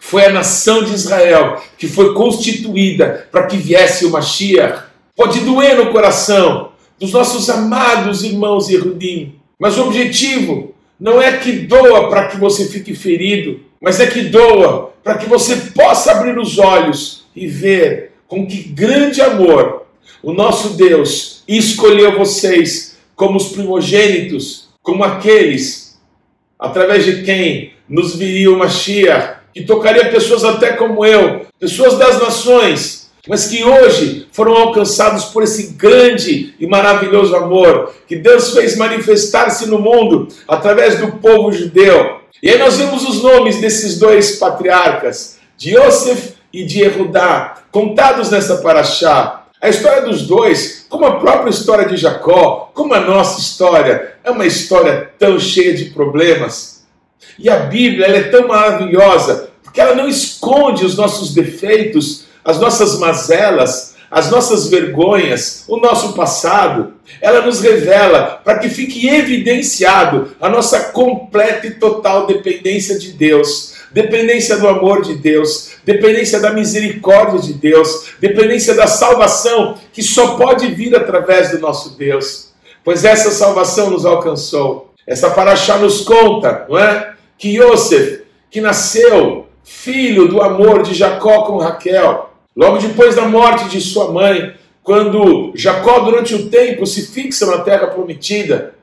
Foi 0.00 0.24
a 0.24 0.32
nação 0.32 0.84
de 0.84 0.94
Israel 0.94 1.62
que 1.76 1.88
foi 1.88 2.14
constituída 2.14 3.28
para 3.30 3.46
que 3.46 3.56
viesse 3.56 4.06
o 4.06 4.10
Mashiach. 4.10 4.84
Pode 5.16 5.40
doer 5.40 5.76
no 5.76 5.90
coração 5.90 6.72
dos 6.98 7.12
nossos 7.12 7.48
amados 7.48 8.24
irmãos 8.24 8.68
Yehudim, 8.68 9.34
mas 9.58 9.76
o 9.76 9.86
objetivo 9.86 10.74
não 10.98 11.22
é 11.22 11.36
que 11.36 11.52
doa 11.52 12.08
para 12.08 12.28
que 12.28 12.36
você 12.36 12.66
fique 12.66 12.94
ferido, 12.94 13.60
mas 13.80 14.00
é 14.00 14.06
que 14.06 14.22
doa 14.22 14.92
para 15.02 15.16
que 15.16 15.26
você 15.26 15.56
possa 15.74 16.12
abrir 16.12 16.38
os 16.38 16.58
olhos 16.58 17.26
e 17.34 17.46
ver 17.46 18.12
com 18.26 18.46
que 18.46 18.62
grande 18.62 19.20
amor 19.20 19.86
o 20.22 20.32
nosso 20.32 20.70
Deus 20.70 21.42
escolheu 21.46 22.18
vocês 22.18 22.96
como 23.14 23.36
os 23.36 23.48
primogênitos, 23.48 24.68
como 24.82 25.04
aqueles 25.04 25.98
através 26.58 27.04
de 27.04 27.22
quem 27.22 27.72
nos 27.88 28.16
viria 28.16 28.50
o 28.50 28.58
Mashiach, 28.58 29.37
que 29.52 29.64
tocaria 29.64 30.10
pessoas 30.10 30.44
até 30.44 30.72
como 30.72 31.04
eu, 31.04 31.46
pessoas 31.58 31.98
das 31.98 32.20
nações, 32.20 33.10
mas 33.28 33.46
que 33.46 33.62
hoje 33.62 34.26
foram 34.32 34.56
alcançados 34.56 35.26
por 35.26 35.42
esse 35.42 35.72
grande 35.72 36.54
e 36.58 36.66
maravilhoso 36.66 37.36
amor 37.36 37.94
que 38.06 38.16
Deus 38.16 38.52
fez 38.52 38.76
manifestar-se 38.76 39.66
no 39.66 39.78
mundo 39.78 40.28
através 40.46 40.98
do 40.98 41.12
povo 41.12 41.52
judeu. 41.52 42.20
E 42.42 42.48
aí 42.50 42.58
nós 42.58 42.78
vemos 42.78 43.06
os 43.06 43.22
nomes 43.22 43.60
desses 43.60 43.98
dois 43.98 44.36
patriarcas, 44.36 45.38
de 45.56 45.76
Yosef 45.76 46.34
e 46.52 46.64
de 46.64 46.82
Erudá, 46.82 47.62
contados 47.70 48.30
nessa 48.30 48.58
paraxá. 48.58 49.44
A 49.60 49.68
história 49.68 50.02
dos 50.02 50.22
dois, 50.22 50.86
como 50.88 51.04
a 51.04 51.16
própria 51.18 51.50
história 51.50 51.86
de 51.86 51.96
Jacó, 51.96 52.70
como 52.72 52.94
a 52.94 53.00
nossa 53.00 53.40
história, 53.40 54.14
é 54.22 54.30
uma 54.30 54.46
história 54.46 55.10
tão 55.18 55.38
cheia 55.38 55.74
de 55.74 55.86
problemas. 55.86 56.77
E 57.38 57.48
a 57.48 57.56
Bíblia 57.60 58.06
é 58.06 58.22
tão 58.24 58.48
maravilhosa, 58.48 59.50
porque 59.62 59.80
ela 59.80 59.94
não 59.94 60.08
esconde 60.08 60.84
os 60.84 60.96
nossos 60.96 61.34
defeitos, 61.34 62.24
as 62.44 62.58
nossas 62.58 62.98
mazelas, 62.98 63.96
as 64.10 64.30
nossas 64.30 64.68
vergonhas, 64.68 65.64
o 65.68 65.76
nosso 65.76 66.14
passado, 66.14 66.94
ela 67.20 67.42
nos 67.42 67.60
revela 67.60 68.40
para 68.42 68.58
que 68.58 68.68
fique 68.68 69.06
evidenciado 69.06 70.32
a 70.40 70.48
nossa 70.48 70.80
completa 70.92 71.66
e 71.66 71.72
total 71.72 72.26
dependência 72.26 72.98
de 72.98 73.12
Deus, 73.12 73.74
dependência 73.92 74.56
do 74.56 74.66
amor 74.66 75.02
de 75.02 75.14
Deus, 75.14 75.72
dependência 75.84 76.40
da 76.40 76.52
misericórdia 76.52 77.40
de 77.40 77.52
Deus, 77.52 78.06
dependência 78.18 78.74
da 78.74 78.86
salvação 78.86 79.78
que 79.92 80.02
só 80.02 80.36
pode 80.36 80.68
vir 80.68 80.94
através 80.96 81.50
do 81.50 81.58
nosso 81.58 81.96
Deus, 81.96 82.48
pois 82.82 83.04
essa 83.04 83.30
salvação 83.30 83.90
nos 83.90 84.06
alcançou. 84.06 84.87
Essa 85.08 85.30
paraxá 85.30 85.78
nos 85.78 86.02
conta, 86.02 86.66
não 86.68 86.78
é? 86.78 87.14
Que 87.36 87.58
Yosef, 87.58 88.22
que 88.48 88.60
nasceu 88.60 89.48
filho 89.64 90.28
do 90.28 90.40
amor 90.40 90.82
de 90.82 90.94
Jacó 90.94 91.42
com 91.42 91.58
Raquel, 91.58 92.28
Logo 92.58 92.78
depois 92.78 93.14
da 93.14 93.24
morte 93.24 93.68
de 93.68 93.80
sua 93.80 94.10
mãe, 94.10 94.52
quando 94.82 95.52
Jacó, 95.54 96.00
durante 96.00 96.34
o 96.34 96.48
tempo, 96.48 96.84
se 96.86 97.06
fixa 97.06 97.46
na 97.46 97.58
terra 97.58 97.86
prometida, 97.86 98.74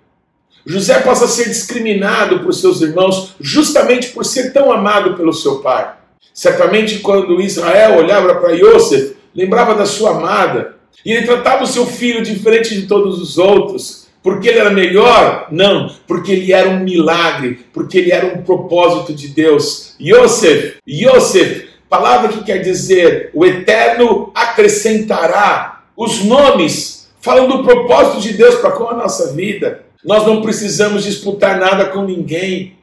José 0.65 1.01
passa 1.01 1.25
a 1.25 1.27
ser 1.27 1.49
discriminado 1.49 2.39
por 2.39 2.53
seus 2.53 2.81
irmãos 2.81 3.35
justamente 3.37 4.11
por 4.11 4.23
ser 4.23 4.53
tão 4.53 4.71
amado 4.71 5.15
pelo 5.17 5.33
seu 5.33 5.59
pai. 5.59 5.93
Certamente, 6.33 6.99
quando 6.99 7.41
Israel 7.41 7.97
olhava 7.97 8.33
para 8.35 8.53
Yosef, 8.53 9.17
lembrava 9.35 9.75
da 9.75 9.85
sua 9.85 10.11
amada, 10.11 10.77
e 11.05 11.11
ele 11.11 11.25
tratava 11.25 11.65
o 11.65 11.67
seu 11.67 11.85
filho 11.85 12.23
diferente 12.23 12.73
de 12.73 12.87
todos 12.87 13.21
os 13.21 13.37
outros. 13.37 14.04
Porque 14.25 14.49
ele 14.49 14.57
era 14.57 14.71
melhor? 14.71 15.49
Não, 15.51 15.87
porque 16.07 16.31
ele 16.31 16.51
era 16.51 16.67
um 16.67 16.79
milagre, 16.79 17.59
porque 17.71 17.99
ele 17.99 18.11
era 18.11 18.25
um 18.25 18.41
propósito 18.41 19.13
de 19.13 19.27
Deus. 19.27 19.93
Yosef, 20.01 20.77
Yosef 20.89 21.67
palavra 21.87 22.29
que 22.29 22.43
quer 22.43 22.57
dizer 22.57 23.29
o 23.35 23.45
eterno 23.45 24.31
acrescentará. 24.33 25.83
Os 25.95 26.23
nomes 26.23 27.07
falam 27.21 27.47
do 27.47 27.63
propósito 27.63 28.19
de 28.19 28.33
Deus 28.33 28.55
para 28.55 28.71
com 28.71 28.89
a 28.89 28.95
nossa 28.95 29.31
vida. 29.31 29.83
Nós 30.03 30.25
não 30.25 30.41
precisamos 30.41 31.03
disputar 31.03 31.59
nada 31.59 31.85
com 31.85 32.01
ninguém. 32.01 32.79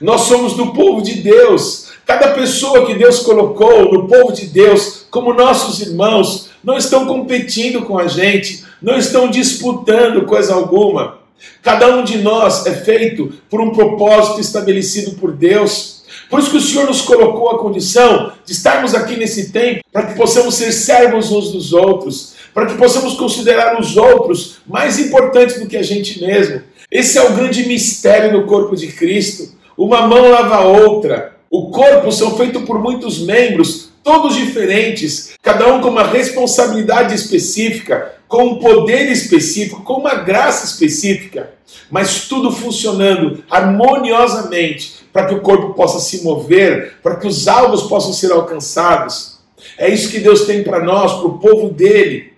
Nós 0.00 0.22
somos 0.22 0.54
do 0.54 0.72
povo 0.72 1.02
de 1.02 1.22
Deus. 1.22 1.92
Cada 2.04 2.32
pessoa 2.32 2.84
que 2.84 2.94
Deus 2.94 3.20
colocou 3.20 3.92
no 3.92 4.08
povo 4.08 4.32
de 4.32 4.46
Deus, 4.46 5.06
como 5.08 5.32
nossos 5.34 5.80
irmãos, 5.80 6.50
não 6.64 6.76
estão 6.76 7.06
competindo 7.06 7.82
com 7.82 7.96
a 7.96 8.08
gente, 8.08 8.68
não 8.82 8.96
estão 8.96 9.30
disputando 9.30 10.26
coisa 10.26 10.54
alguma. 10.54 11.18
Cada 11.62 11.88
um 11.96 12.04
de 12.04 12.18
nós 12.18 12.66
é 12.66 12.74
feito 12.74 13.32
por 13.48 13.60
um 13.60 13.70
propósito 13.70 14.40
estabelecido 14.40 15.12
por 15.12 15.32
Deus. 15.32 16.02
Por 16.28 16.38
isso 16.38 16.50
que 16.50 16.56
o 16.56 16.60
Senhor 16.60 16.86
nos 16.86 17.02
colocou 17.02 17.50
a 17.50 17.58
condição 17.58 18.32
de 18.44 18.52
estarmos 18.52 18.94
aqui 18.94 19.16
nesse 19.16 19.50
tempo 19.50 19.82
para 19.92 20.06
que 20.06 20.14
possamos 20.14 20.54
ser 20.54 20.72
servos 20.72 21.30
uns 21.32 21.50
dos 21.50 21.72
outros, 21.72 22.34
para 22.54 22.66
que 22.66 22.74
possamos 22.74 23.14
considerar 23.14 23.80
os 23.80 23.96
outros 23.96 24.58
mais 24.66 24.98
importantes 24.98 25.58
do 25.58 25.66
que 25.66 25.76
a 25.76 25.82
gente 25.82 26.20
mesmo. 26.20 26.62
Esse 26.90 27.18
é 27.18 27.22
o 27.22 27.34
grande 27.34 27.66
mistério 27.66 28.32
do 28.32 28.46
corpo 28.46 28.76
de 28.76 28.88
Cristo. 28.88 29.54
Uma 29.76 30.06
mão 30.06 30.30
lava 30.30 30.56
a 30.56 30.64
outra. 30.64 31.36
O 31.50 31.70
corpo 31.70 32.12
são 32.12 32.36
feito 32.36 32.60
por 32.62 32.80
muitos 32.80 33.18
membros, 33.18 33.90
todos 34.04 34.36
diferentes, 34.36 35.32
cada 35.42 35.66
um 35.72 35.80
com 35.80 35.88
uma 35.88 36.04
responsabilidade 36.04 37.14
específica, 37.14 38.14
com 38.30 38.44
um 38.44 38.58
poder 38.60 39.10
específico, 39.10 39.82
com 39.82 39.94
uma 39.94 40.14
graça 40.14 40.64
específica, 40.64 41.50
mas 41.90 42.28
tudo 42.28 42.52
funcionando 42.52 43.42
harmoniosamente 43.50 45.04
para 45.12 45.26
que 45.26 45.34
o 45.34 45.40
corpo 45.40 45.74
possa 45.74 45.98
se 45.98 46.22
mover, 46.22 46.98
para 47.02 47.16
que 47.16 47.26
os 47.26 47.48
alvos 47.48 47.82
possam 47.82 48.12
ser 48.12 48.30
alcançados. 48.30 49.40
É 49.76 49.88
isso 49.88 50.08
que 50.08 50.20
Deus 50.20 50.42
tem 50.42 50.62
para 50.62 50.78
nós, 50.78 51.14
para 51.14 51.26
o 51.26 51.38
povo 51.38 51.70
dele. 51.70 52.32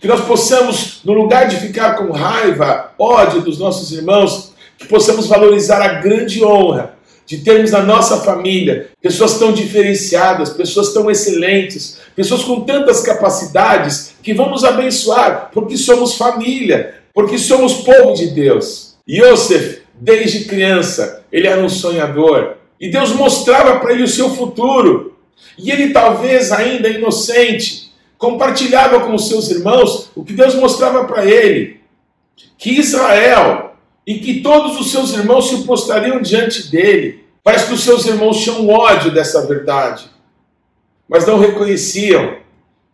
Que 0.00 0.08
nós 0.08 0.22
possamos, 0.22 1.00
no 1.04 1.12
lugar 1.12 1.46
de 1.46 1.54
ficar 1.54 1.94
com 1.94 2.10
raiva, 2.10 2.92
ódio 2.98 3.42
dos 3.42 3.60
nossos 3.60 3.92
irmãos, 3.92 4.52
que 4.76 4.88
possamos 4.88 5.28
valorizar 5.28 5.80
a 5.80 6.00
grande 6.00 6.44
honra 6.44 6.96
de 7.26 7.38
termos 7.38 7.70
na 7.70 7.82
nossa 7.82 8.18
família 8.20 8.90
pessoas 9.00 9.38
tão 9.38 9.52
diferenciadas, 9.52 10.50
pessoas 10.50 10.92
tão 10.92 11.10
excelentes, 11.10 11.98
pessoas 12.14 12.42
com 12.42 12.60
tantas 12.60 13.00
capacidades 13.00 14.14
que 14.22 14.34
vão 14.34 14.50
nos 14.50 14.64
abençoar, 14.64 15.50
porque 15.52 15.76
somos 15.76 16.16
família, 16.16 16.94
porque 17.14 17.38
somos 17.38 17.74
povo 17.74 18.14
de 18.14 18.28
Deus. 18.28 18.94
Yosef 19.08 19.82
desde 19.94 20.46
criança, 20.46 21.24
ele 21.30 21.46
era 21.46 21.62
um 21.62 21.68
sonhador. 21.68 22.56
E 22.80 22.88
Deus 22.90 23.12
mostrava 23.12 23.78
para 23.78 23.92
ele 23.92 24.02
o 24.02 24.08
seu 24.08 24.30
futuro. 24.30 25.16
E 25.56 25.70
ele, 25.70 25.92
talvez 25.92 26.50
ainda 26.50 26.88
inocente, 26.88 27.92
compartilhava 28.18 29.00
com 29.00 29.14
os 29.14 29.28
seus 29.28 29.50
irmãos 29.50 30.10
o 30.16 30.24
que 30.24 30.32
Deus 30.32 30.54
mostrava 30.54 31.04
para 31.04 31.24
ele: 31.24 31.80
que 32.58 32.70
Israel 32.78 33.71
e 34.06 34.18
que 34.18 34.40
todos 34.40 34.80
os 34.80 34.90
seus 34.90 35.12
irmãos 35.12 35.48
se 35.48 35.64
postariam 35.64 36.20
diante 36.20 36.70
dele. 36.70 37.24
Parece 37.42 37.66
que 37.66 37.74
os 37.74 37.82
seus 37.82 38.06
irmãos 38.06 38.42
tinham 38.42 38.68
ódio 38.68 39.10
dessa 39.10 39.46
verdade, 39.46 40.04
mas 41.08 41.26
não 41.26 41.38
reconheciam 41.38 42.36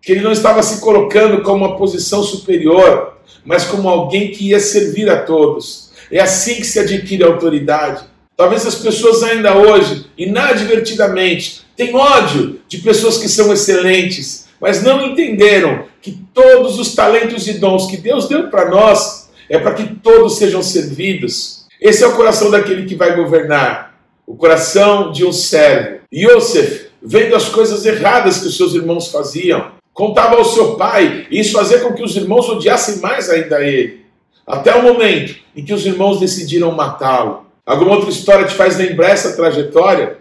que 0.01 0.13
ele 0.13 0.21
não 0.21 0.33
estava 0.33 0.63
se 0.63 0.81
colocando 0.81 1.43
como 1.43 1.65
uma 1.65 1.77
posição 1.77 2.23
superior, 2.23 3.19
mas 3.45 3.65
como 3.65 3.89
alguém 3.89 4.31
que 4.31 4.49
ia 4.49 4.61
servir 4.61 5.11
a 5.11 5.23
todos 5.23 5.89
é 6.11 6.21
assim 6.21 6.57
que 6.57 6.65
se 6.65 6.79
adquire 6.79 7.23
autoridade. 7.25 8.05
Talvez 8.37 8.65
as 8.67 8.77
pessoas 8.77 9.23
ainda 9.23 9.57
hoje, 9.57 10.07
inadvertidamente, 10.17 11.63
têm 11.77 11.95
ódio 11.95 12.61
de 12.69 12.79
pessoas 12.79 13.19
que 13.19 13.29
são 13.29 13.53
excelentes, 13.53 14.47
mas 14.61 14.83
não 14.83 15.05
entenderam 15.05 15.85
que 16.01 16.13
todos 16.33 16.79
os 16.79 16.95
talentos 16.95 17.47
e 17.47 17.55
dons 17.55 17.87
que 17.87 17.97
Deus 17.97 18.29
deu 18.29 18.49
para 18.49 18.71
nós 18.71 19.28
é 19.49 19.59
para 19.59 19.75
que 19.75 19.95
todos 19.97 20.37
sejam 20.37 20.63
servidos. 20.63 21.67
Esse 21.81 22.03
é 22.03 22.07
o 22.07 22.17
coração 22.17 22.51
daquele 22.51 22.87
que 22.87 22.95
vai 22.95 23.15
governar, 23.15 23.99
o 24.27 24.37
coração 24.37 25.13
de 25.13 25.25
um 25.25 25.33
servo. 25.33 26.01
Yosef, 26.13 26.89
vendo 27.03 27.37
as 27.37 27.49
coisas 27.49 27.85
erradas 27.87 28.39
que 28.39 28.49
os 28.49 28.57
seus 28.57 28.75
irmãos 28.75 29.09
faziam, 29.11 29.73
contava 29.93 30.37
ao 30.37 30.45
seu 30.45 30.75
pai, 30.77 31.27
e 31.31 31.41
isso 31.41 31.53
fazia 31.53 31.81
com 31.81 31.93
que 31.93 32.03
os 32.03 32.17
irmãos 32.17 32.49
odiassem 32.49 33.01
mais 33.01 33.29
ainda 33.31 33.63
ele. 33.63 34.07
Até 34.47 34.75
o 34.75 34.83
momento 34.83 35.37
em 35.55 35.65
que 35.65 35.75
os 35.75 35.85
irmãos 35.85 36.21
decidiram 36.21 36.73
matá-lo. 36.73 37.47
Alguma 37.67 37.97
outra 37.97 38.09
história 38.09 38.47
te 38.47 38.55
faz 38.55 38.79
lembrar 38.79 39.11
essa 39.11 39.37
trajetória? 39.37 40.19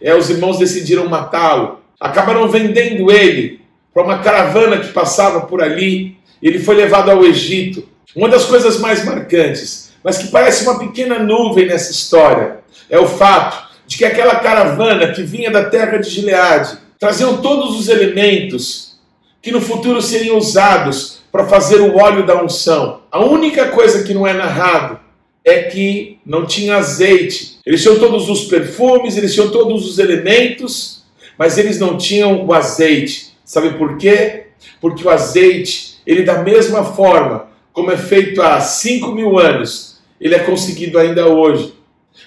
É, 0.00 0.14
os 0.14 0.28
irmãos 0.28 0.58
decidiram 0.58 1.08
matá-lo. 1.08 1.80
Acabaram 1.98 2.46
vendendo 2.48 3.10
ele 3.10 3.62
para 3.94 4.02
uma 4.02 4.18
caravana 4.18 4.78
que 4.78 4.92
passava 4.92 5.40
por 5.46 5.62
ali. 5.62 6.18
Ele 6.42 6.58
foi 6.58 6.74
levado 6.74 7.10
ao 7.10 7.24
Egito. 7.24 7.88
Uma 8.14 8.28
das 8.28 8.44
coisas 8.44 8.78
mais 8.78 9.04
marcantes, 9.04 9.92
mas 10.02 10.18
que 10.18 10.28
parece 10.28 10.62
uma 10.62 10.78
pequena 10.78 11.18
nuvem 11.18 11.66
nessa 11.66 11.90
história, 11.90 12.58
é 12.88 12.98
o 12.98 13.08
fato 13.08 13.66
de 13.86 13.96
que 13.96 14.04
aquela 14.04 14.36
caravana 14.36 15.12
que 15.12 15.22
vinha 15.22 15.50
da 15.50 15.64
terra 15.64 15.98
de 15.98 16.08
Gileade 16.08 16.78
traziam 16.98 17.38
todos 17.42 17.78
os 17.78 17.88
elementos 17.88 18.98
que 19.42 19.50
no 19.50 19.60
futuro 19.60 20.00
seriam 20.00 20.38
usados 20.38 21.20
para 21.30 21.46
fazer 21.46 21.80
o 21.80 21.96
óleo 21.96 22.24
da 22.24 22.42
unção. 22.42 23.02
A 23.10 23.24
única 23.24 23.68
coisa 23.68 24.02
que 24.02 24.14
não 24.14 24.26
é 24.26 24.32
narrado 24.32 24.98
é 25.44 25.64
que 25.64 26.18
não 26.24 26.46
tinha 26.46 26.76
azeite. 26.76 27.58
Eles 27.64 27.82
tinham 27.82 27.98
todos 27.98 28.28
os 28.28 28.46
perfumes, 28.46 29.16
eles 29.16 29.34
tinham 29.34 29.50
todos 29.50 29.88
os 29.88 29.98
elementos, 29.98 31.04
mas 31.38 31.58
eles 31.58 31.78
não 31.78 31.96
tinham 31.96 32.44
o 32.44 32.52
azeite. 32.52 33.36
Sabe 33.44 33.74
por 33.74 33.96
quê? 33.98 34.46
Porque 34.80 35.06
o 35.06 35.10
azeite, 35.10 35.98
ele 36.06 36.22
da 36.22 36.42
mesma 36.42 36.82
forma 36.84 37.48
como 37.76 37.90
é 37.90 37.96
feito 37.98 38.40
há 38.40 38.58
5 38.58 39.12
mil 39.12 39.38
anos, 39.38 39.98
ele 40.18 40.34
é 40.34 40.38
conseguido 40.38 40.98
ainda 40.98 41.26
hoje. 41.26 41.74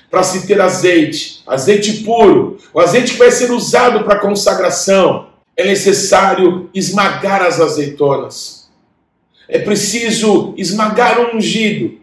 Para 0.07 0.21
se 0.21 0.45
ter 0.45 0.61
azeite, 0.61 1.41
azeite 1.47 2.03
puro, 2.03 2.59
o 2.71 2.79
azeite 2.79 3.13
que 3.13 3.17
vai 3.17 3.31
ser 3.31 3.49
usado 3.49 4.03
para 4.03 4.19
consagração, 4.19 5.29
é 5.57 5.65
necessário 5.65 6.69
esmagar 6.71 7.41
as 7.41 7.59
azeitonas. 7.59 8.69
É 9.47 9.57
preciso 9.57 10.53
esmagar 10.55 11.19
o 11.19 11.35
ungido, 11.35 11.97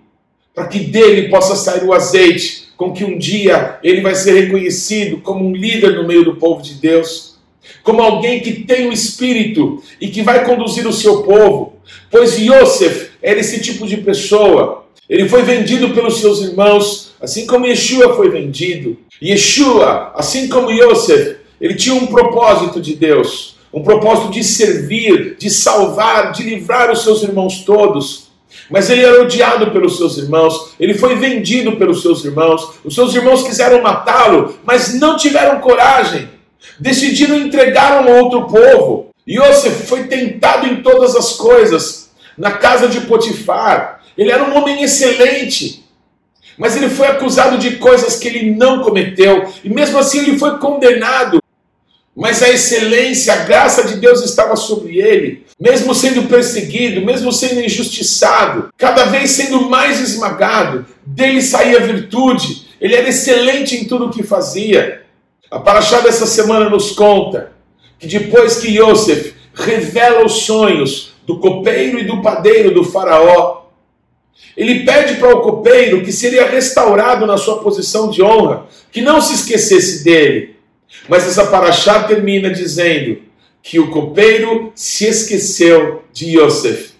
para 0.52 0.66
que 0.66 0.80
dele 0.80 1.28
possa 1.28 1.54
sair 1.54 1.84
o 1.84 1.92
azeite, 1.92 2.70
com 2.76 2.92
que 2.92 3.04
um 3.04 3.16
dia 3.16 3.78
ele 3.80 4.00
vai 4.00 4.16
ser 4.16 4.40
reconhecido 4.40 5.18
como 5.18 5.46
um 5.46 5.54
líder 5.54 5.94
no 5.94 6.04
meio 6.04 6.24
do 6.24 6.34
povo 6.34 6.60
de 6.60 6.74
Deus, 6.74 7.36
como 7.84 8.02
alguém 8.02 8.40
que 8.40 8.64
tem 8.64 8.88
o 8.88 8.92
espírito 8.92 9.80
e 10.00 10.08
que 10.08 10.22
vai 10.22 10.44
conduzir 10.44 10.84
o 10.84 10.92
seu 10.92 11.22
povo. 11.22 11.76
Pois 12.10 12.36
Yosef 12.36 13.05
era 13.22 13.40
esse 13.40 13.60
tipo 13.60 13.86
de 13.86 13.98
pessoa. 13.98 14.84
Ele 15.08 15.28
foi 15.28 15.42
vendido 15.42 15.90
pelos 15.90 16.20
seus 16.20 16.40
irmãos, 16.40 17.12
assim 17.20 17.46
como 17.46 17.66
Yeshua 17.66 18.14
foi 18.16 18.28
vendido. 18.28 18.98
Yeshua, 19.22 20.12
assim 20.14 20.48
como 20.48 20.70
Yosef, 20.70 21.36
ele 21.60 21.74
tinha 21.74 21.94
um 21.94 22.06
propósito 22.06 22.80
de 22.80 22.94
Deus, 22.94 23.56
um 23.72 23.82
propósito 23.82 24.30
de 24.30 24.42
servir, 24.42 25.36
de 25.38 25.48
salvar, 25.48 26.32
de 26.32 26.42
livrar 26.42 26.90
os 26.90 27.02
seus 27.02 27.22
irmãos 27.22 27.64
todos. 27.64 28.26
Mas 28.70 28.90
ele 28.90 29.02
era 29.02 29.22
odiado 29.22 29.70
pelos 29.70 29.96
seus 29.96 30.18
irmãos, 30.18 30.72
ele 30.78 30.94
foi 30.94 31.14
vendido 31.16 31.76
pelos 31.76 32.02
seus 32.02 32.24
irmãos. 32.24 32.72
Os 32.84 32.94
seus 32.94 33.14
irmãos 33.14 33.42
quiseram 33.42 33.82
matá-lo, 33.82 34.56
mas 34.64 34.94
não 34.94 35.16
tiveram 35.16 35.60
coragem. 35.60 36.28
Decidiram 36.80 37.36
entregar 37.36 37.92
a 37.92 38.10
outro 38.10 38.46
povo. 38.46 39.10
Yosef 39.28 39.86
foi 39.86 40.04
tentado 40.04 40.66
em 40.66 40.82
todas 40.82 41.16
as 41.16 41.32
coisas, 41.32 42.05
na 42.36 42.52
casa 42.52 42.88
de 42.88 43.02
Potifar. 43.02 44.02
Ele 44.16 44.30
era 44.30 44.44
um 44.44 44.56
homem 44.56 44.82
excelente, 44.82 45.84
mas 46.56 46.76
ele 46.76 46.88
foi 46.88 47.06
acusado 47.06 47.58
de 47.58 47.76
coisas 47.76 48.16
que 48.16 48.28
ele 48.28 48.50
não 48.50 48.82
cometeu, 48.82 49.52
e 49.62 49.68
mesmo 49.68 49.98
assim 49.98 50.20
ele 50.20 50.38
foi 50.38 50.58
condenado. 50.58 51.42
Mas 52.14 52.42
a 52.42 52.48
excelência, 52.48 53.32
a 53.34 53.44
graça 53.44 53.84
de 53.84 53.96
Deus 53.96 54.22
estava 54.24 54.56
sobre 54.56 54.98
ele, 54.98 55.44
mesmo 55.60 55.94
sendo 55.94 56.22
perseguido, 56.22 57.04
mesmo 57.04 57.30
sendo 57.30 57.60
injustiçado, 57.60 58.70
cada 58.78 59.04
vez 59.04 59.32
sendo 59.32 59.68
mais 59.68 60.00
esmagado, 60.00 60.86
dele 61.04 61.42
saía 61.42 61.80
virtude, 61.80 62.68
ele 62.80 62.94
era 62.94 63.08
excelente 63.08 63.76
em 63.76 63.84
tudo 63.84 64.06
o 64.06 64.10
que 64.10 64.22
fazia. 64.22 65.02
A 65.50 65.58
Paraxá 65.58 66.00
dessa 66.00 66.26
semana 66.26 66.70
nos 66.70 66.92
conta 66.92 67.52
que 67.98 68.06
depois 68.06 68.56
que 68.56 68.78
Yosef 68.78 69.34
revela 69.54 70.24
os 70.24 70.44
sonhos 70.44 71.14
do 71.26 71.38
copeiro 71.38 71.98
e 71.98 72.04
do 72.04 72.22
padeiro 72.22 72.72
do 72.72 72.84
faraó, 72.84 73.66
ele 74.56 74.84
pede 74.84 75.16
para 75.16 75.34
o 75.34 75.40
copeiro 75.40 76.02
que 76.02 76.12
seria 76.12 76.48
restaurado 76.48 77.26
na 77.26 77.36
sua 77.36 77.58
posição 77.58 78.08
de 78.10 78.22
honra, 78.22 78.66
que 78.90 79.00
não 79.00 79.20
se 79.20 79.34
esquecesse 79.34 80.04
dele. 80.04 80.56
Mas 81.08 81.26
essa 81.26 81.46
paraxá 81.46 82.04
termina 82.04 82.50
dizendo 82.50 83.18
que 83.62 83.78
o 83.78 83.90
copeiro 83.90 84.72
se 84.74 85.06
esqueceu 85.06 86.04
de 86.12 86.38
Yosef. 86.38 86.92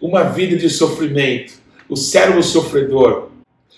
Uma 0.00 0.22
vida 0.24 0.56
de 0.56 0.70
sofrimento, 0.70 1.54
o 1.88 1.96
servo 1.96 2.42
sofredor, 2.42 3.28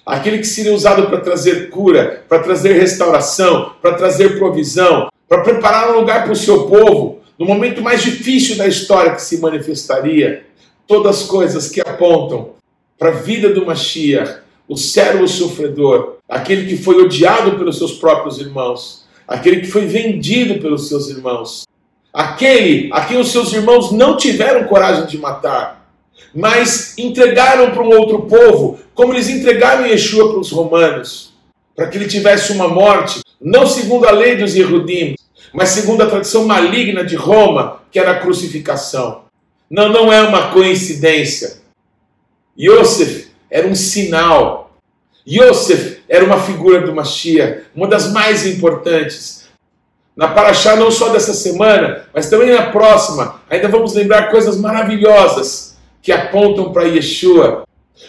aquele 0.05 0.39
que 0.39 0.47
seria 0.47 0.75
usado 0.75 1.07
para 1.07 1.21
trazer 1.21 1.71
cura, 1.71 2.25
para 2.29 2.41
trazer 2.41 2.75
restauração, 2.75 3.73
para 3.81 3.95
trazer 3.95 4.39
provisão, 4.39 5.09
para 5.29 5.43
preparar 5.43 5.91
um 5.91 6.01
lugar 6.01 6.25
para 6.25 6.33
o 6.33 6.37
seu 6.37 6.67
povo, 6.67 7.18
no 7.39 7.47
momento 7.47 7.81
mais 7.81 8.03
difícil 8.03 8.57
da 8.57 8.67
história 8.67 9.15
que 9.15 9.23
se 9.23 9.39
manifestaria. 9.39 10.45
Todas 10.87 11.21
as 11.21 11.23
coisas 11.29 11.69
que 11.69 11.81
apontam 11.81 12.51
para 12.99 13.11
a 13.11 13.13
vida 13.13 13.51
do 13.51 13.65
Mashiach, 13.65 14.41
o 14.67 14.77
servo 14.77 15.29
sofredor, 15.29 16.17
aquele 16.29 16.67
que 16.67 16.83
foi 16.83 17.03
odiado 17.03 17.57
pelos 17.57 17.79
seus 17.79 17.93
próprios 17.93 18.39
irmãos, 18.39 19.07
aquele 19.27 19.61
que 19.61 19.67
foi 19.67 19.87
vendido 19.87 20.61
pelos 20.61 20.89
seus 20.89 21.09
irmãos, 21.09 21.67
aquele 22.13 22.91
a 22.93 23.05
quem 23.05 23.19
os 23.19 23.31
seus 23.31 23.53
irmãos 23.53 23.93
não 23.93 24.17
tiveram 24.17 24.67
coragem 24.67 25.07
de 25.07 25.19
matar, 25.19 25.89
mas 26.35 26.97
entregaram 26.99 27.71
para 27.71 27.83
um 27.83 27.91
outro 27.91 28.23
povo, 28.23 28.79
como 28.95 29.15
eles 29.15 29.29
entregaram 29.29 29.87
Yeshua 29.87 30.31
para 30.31 30.41
os 30.41 30.51
romanos, 30.51 31.33
para 31.77 31.87
que 31.87 31.97
ele 31.97 32.09
tivesse 32.09 32.53
uma 32.53 32.69
morte, 32.69 33.21
não 33.41 33.67
segundo 33.67 34.07
a 34.07 34.11
lei 34.11 34.37
dos 34.37 34.55
Yehudim, 34.55 35.15
mas 35.53 35.71
segundo 35.71 36.03
a 36.03 36.07
tradição 36.07 36.47
maligna 36.47 37.05
de 37.05 37.17
Roma, 37.17 37.83
que 37.91 37.99
era 37.99 38.13
a 38.13 38.21
crucificação. 38.21 39.23
Não, 39.71 39.89
não 39.89 40.13
é 40.13 40.23
uma 40.23 40.51
coincidência. 40.51 41.59
Yosef 42.59 43.29
era 43.51 43.67
um 43.67 43.75
sinal. 43.75 44.77
Yosef 45.27 46.01
era 46.09 46.25
uma 46.25 46.41
figura 46.41 46.81
do 46.81 46.95
Mashiach, 46.95 47.65
uma 47.75 47.87
das 47.87 48.13
mais 48.13 48.47
importantes. 48.47 49.47
Na 50.17 50.29
Paraxá, 50.29 50.75
não 50.75 50.91
só 50.91 51.11
dessa 51.11 51.33
semana, 51.33 52.07
mas 52.13 52.29
também 52.29 52.51
na 52.51 52.71
próxima, 52.71 53.41
ainda 53.49 53.69
vamos 53.69 53.95
lembrar 53.95 54.31
coisas 54.31 54.57
maravilhosas 54.57 55.77
que 56.03 56.11
apontam 56.11 56.73
para 56.73 56.85
Yeshua. 56.85 57.65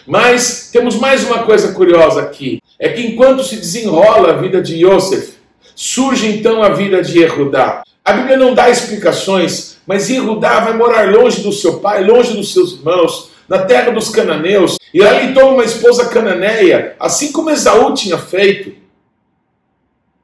Mas 0.07 0.69
temos 0.71 0.95
mais 0.95 1.23
uma 1.23 1.43
coisa 1.43 1.73
curiosa 1.73 2.21
aqui: 2.21 2.61
é 2.79 2.89
que 2.89 3.05
enquanto 3.05 3.43
se 3.43 3.57
desenrola 3.57 4.31
a 4.31 4.37
vida 4.37 4.61
de 4.61 4.85
Yosef, 4.85 5.33
surge 5.79 6.27
então 6.27 6.61
a 6.61 6.67
vida 6.67 7.01
de 7.01 7.19
Yehudá. 7.19 7.83
A 8.03 8.11
Bíblia 8.11 8.35
não 8.35 8.53
dá 8.53 8.69
explicações, 8.69 9.77
mas 9.87 10.09
Yehudá 10.09 10.59
vai 10.59 10.73
morar 10.73 11.09
longe 11.09 11.41
do 11.41 11.53
seu 11.53 11.79
pai, 11.79 12.03
longe 12.03 12.33
dos 12.33 12.51
seus 12.51 12.73
irmãos, 12.73 13.31
na 13.47 13.59
terra 13.59 13.89
dos 13.89 14.09
cananeus, 14.09 14.75
e 14.93 15.01
ali 15.01 15.33
toma 15.33 15.53
uma 15.53 15.63
esposa 15.63 16.09
cananeia, 16.09 16.97
assim 16.99 17.31
como 17.31 17.49
Esaú 17.49 17.93
tinha 17.93 18.17
feito. 18.17 18.73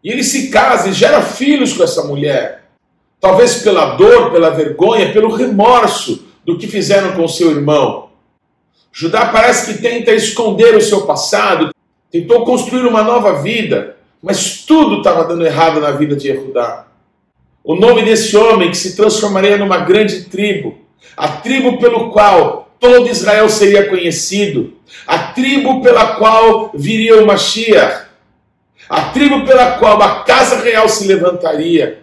E 0.03 0.11
ele 0.11 0.25
se 0.25 0.49
casa 0.49 0.89
e 0.89 0.93
gera 0.93 1.21
filhos 1.21 1.71
com 1.71 1.83
essa 1.85 2.03
mulher. 2.03 2.65
Talvez 3.21 3.63
pela 3.63 3.95
dor, 3.95 4.31
pela 4.31 4.49
vergonha, 4.49 5.13
pelo 5.13 5.33
remorso 5.33 6.25
do 6.43 6.57
que 6.57 6.67
fizeram 6.67 7.13
com 7.13 7.29
seu 7.29 7.51
irmão. 7.51 8.09
Judá 8.91 9.27
parece 9.27 9.73
que 9.73 9.81
tenta 9.81 10.11
esconder 10.11 10.75
o 10.75 10.81
seu 10.81 11.05
passado, 11.05 11.73
tentou 12.11 12.43
construir 12.43 12.85
uma 12.85 13.03
nova 13.03 13.41
vida, 13.41 13.95
mas 14.25 14.63
tudo 14.65 14.97
estava 14.97 15.23
dando 15.23 15.45
errado 15.45 15.79
na 15.79 15.91
vida 15.91 16.15
de 16.15 16.33
Judá. 16.33 16.87
O 17.63 17.75
nome 17.75 18.01
desse 18.01 18.35
homem 18.35 18.71
que 18.71 18.77
se 18.77 18.95
transformaria 18.95 19.55
numa 19.55 19.77
grande 19.77 20.23
tribo, 20.23 20.79
a 21.15 21.27
tribo 21.27 21.77
pelo 21.77 22.09
qual 22.09 22.75
todo 22.79 23.07
Israel 23.07 23.47
seria 23.49 23.87
conhecido, 23.87 24.73
a 25.05 25.19
tribo 25.19 25.79
pela 25.83 26.15
qual 26.15 26.71
viria 26.73 27.21
o 27.21 27.27
Mashiach, 27.27 28.07
a 28.89 29.01
tribo 29.09 29.45
pela 29.45 29.73
qual 29.73 30.01
a 30.01 30.23
casa 30.23 30.59
real 30.59 30.89
se 30.89 31.07
levantaria. 31.07 31.99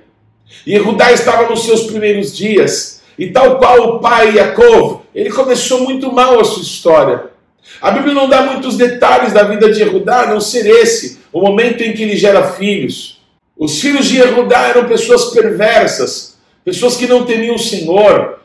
Judá 0.65 1.11
estava 1.11 1.51
nos 1.51 1.65
seus 1.65 1.83
primeiros 1.83 2.37
dias, 2.37 3.03
e 3.19 3.33
tal 3.33 3.59
qual 3.59 3.97
o 3.97 3.99
pai 3.99 4.37
Yaakov, 4.37 5.01
ele 5.13 5.31
começou 5.31 5.81
muito 5.81 6.13
mal 6.13 6.39
a 6.39 6.45
sua 6.45 6.63
história. 6.63 7.33
A 7.81 7.91
Bíblia 7.91 8.15
não 8.15 8.29
dá 8.29 8.43
muitos 8.43 8.77
detalhes 8.77 9.33
da 9.33 9.43
vida 9.43 9.73
de 9.73 9.85
Judá, 9.85 10.23
a 10.23 10.27
não 10.29 10.41
ser 10.41 10.67
esse, 10.67 11.22
o 11.33 11.41
momento 11.41 11.83
em 11.83 11.93
que 11.93 12.03
ele 12.03 12.17
gera 12.17 12.53
filhos. 12.53 13.21
Os 13.57 13.81
filhos 13.81 14.07
de 14.07 14.19
Judá 14.19 14.69
eram 14.69 14.87
pessoas 14.87 15.27
perversas, 15.27 16.39
pessoas 16.65 16.97
que 16.97 17.07
não 17.07 17.25
temiam 17.25 17.55
o 17.55 17.59
Senhor, 17.59 18.41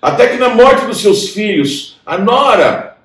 até 0.00 0.28
que 0.28 0.36
na 0.36 0.48
morte 0.48 0.86
dos 0.86 1.00
seus 1.00 1.28
filhos, 1.28 2.00
a 2.04 2.18
nora, 2.18 2.96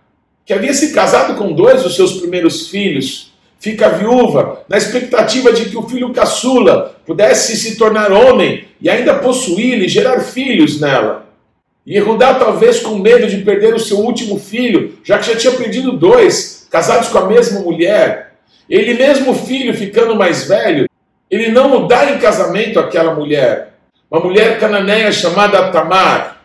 que 0.46 0.54
havia 0.54 0.74
se 0.74 0.94
casado 0.94 1.36
com 1.36 1.52
dois 1.52 1.84
dos 1.84 1.96
seus 1.96 2.14
primeiros 2.14 2.70
filhos, 2.70 3.34
fica 3.60 3.90
viúva, 3.90 4.64
na 4.70 4.78
expectativa 4.78 5.52
de 5.52 5.66
que 5.66 5.78
o 5.78 5.88
filho 5.88 6.14
caçula 6.14 6.96
pudesse 7.06 7.58
se 7.58 7.76
tornar 7.76 8.12
homem 8.12 8.66
e 8.80 8.90
ainda 8.90 9.16
possuí-lo 9.16 9.84
e 9.84 9.90
gerar 9.90 10.22
filhos 10.22 10.80
nela. 10.80 11.28
E 11.86 12.00
Judá, 12.00 12.34
talvez 12.34 12.80
com 12.80 12.98
medo 12.98 13.28
de 13.28 13.38
perder 13.38 13.74
o 13.74 13.80
seu 13.80 14.00
último 14.00 14.38
filho, 14.38 14.98
já 15.04 15.18
que 15.18 15.32
já 15.32 15.38
tinha 15.38 15.54
perdido 15.54 15.94
dois, 15.94 16.68
casados 16.70 17.10
com 17.10 17.18
a 17.18 17.28
mesma 17.28 17.62
mulher, 17.62 18.27
ele 18.70 18.94
mesmo 18.94 19.34
filho 19.34 19.74
ficando 19.74 20.16
mais 20.16 20.48
velho, 20.48 20.90
ele 21.30 21.52
não 21.52 21.76
o 21.76 21.88
dá 21.88 22.12
em 22.12 22.20
casamento 22.20 22.80
àquela 22.80 23.14
mulher, 23.14 23.74
uma 24.10 24.22
mulher 24.22 24.60
cananeia 24.60 25.12
chamada 25.12 25.72
Tamar 25.72 26.38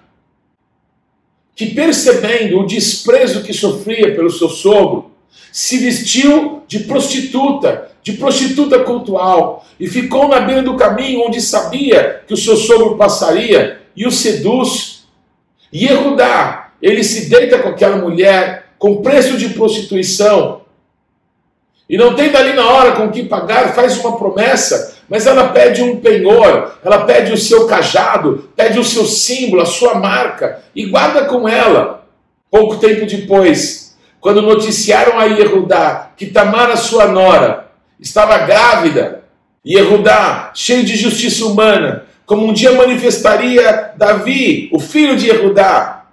que 1.55 1.67
percebendo 1.67 2.61
o 2.61 2.67
desprezo 2.67 3.43
que 3.43 3.53
sofria 3.53 4.15
pelo 4.15 4.31
seu 4.31 4.49
sogro, 4.49 5.11
se 5.51 5.79
vestiu 5.79 6.63
de 6.67 6.81
prostituta, 6.81 7.91
de 8.03 8.13
prostituta 8.13 8.81
cultual, 8.81 9.65
e 9.79 9.87
ficou 9.87 10.29
na 10.29 10.41
beira 10.41 10.63
do 10.63 10.77
caminho 10.77 11.27
onde 11.27 11.41
sabia 11.41 12.23
que 12.27 12.35
o 12.35 12.37
seu 12.37 12.57
sogro 12.57 12.97
passaria 12.97 13.81
e 13.95 14.07
o 14.07 14.11
seduz. 14.11 15.05
E 15.73 15.87
Erudá, 15.87 16.73
ele 16.81 17.05
se 17.05 17.29
deita 17.29 17.59
com 17.59 17.69
aquela 17.69 17.97
mulher 17.97 18.67
com 18.79 19.03
preço 19.03 19.37
de 19.37 19.51
prostituição. 19.51 20.62
E 21.93 21.99
não 21.99 22.15
tem 22.15 22.31
dali 22.31 22.55
na 22.55 22.67
hora 22.67 22.93
com 22.93 23.11
que 23.11 23.25
pagar, 23.25 23.75
faz 23.75 23.99
uma 23.99 24.17
promessa, 24.17 24.97
mas 25.11 25.27
ela 25.27 25.51
pede 25.51 25.83
um 25.83 26.01
penhor, 26.01 26.79
ela 26.83 27.05
pede 27.05 27.35
o 27.35 27.37
seu 27.37 27.67
cajado, 27.67 28.49
pede 28.57 28.79
o 28.79 28.85
seu 28.85 29.05
símbolo, 29.05 29.61
a 29.61 29.67
sua 29.67 29.97
marca, 29.97 30.63
e 30.75 30.87
guarda 30.87 31.27
com 31.27 31.47
ela. 31.47 32.07
Pouco 32.51 32.77
tempo 32.77 33.05
depois, 33.05 33.95
quando 34.23 34.41
noticiaram 34.41 35.19
a 35.19 35.25
Yehudá 35.25 36.13
que 36.17 36.29
Tamara, 36.29 36.79
sua 36.79 37.09
nora, 37.09 37.71
estava 38.01 38.39
grávida, 38.39 39.25
Yehudá, 39.65 40.51
cheio 40.55 40.85
de 40.85 40.97
justiça 40.97 41.45
humana, 41.45 42.07
como 42.25 42.47
um 42.47 42.55
dia 42.55 42.73
manifestaria 42.73 43.93
Davi, 43.99 44.71
o 44.73 44.81
filho 44.81 45.15
de 45.15 45.27
Yehudá, 45.27 46.07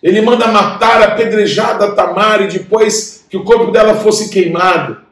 ele 0.00 0.20
manda 0.20 0.46
matar 0.46 1.02
apedrejada 1.02 1.90
Tamar 1.90 2.42
e 2.42 2.46
depois 2.46 3.24
que 3.28 3.36
o 3.36 3.42
corpo 3.42 3.72
dela 3.72 3.96
fosse 3.96 4.30
queimado. 4.30 5.02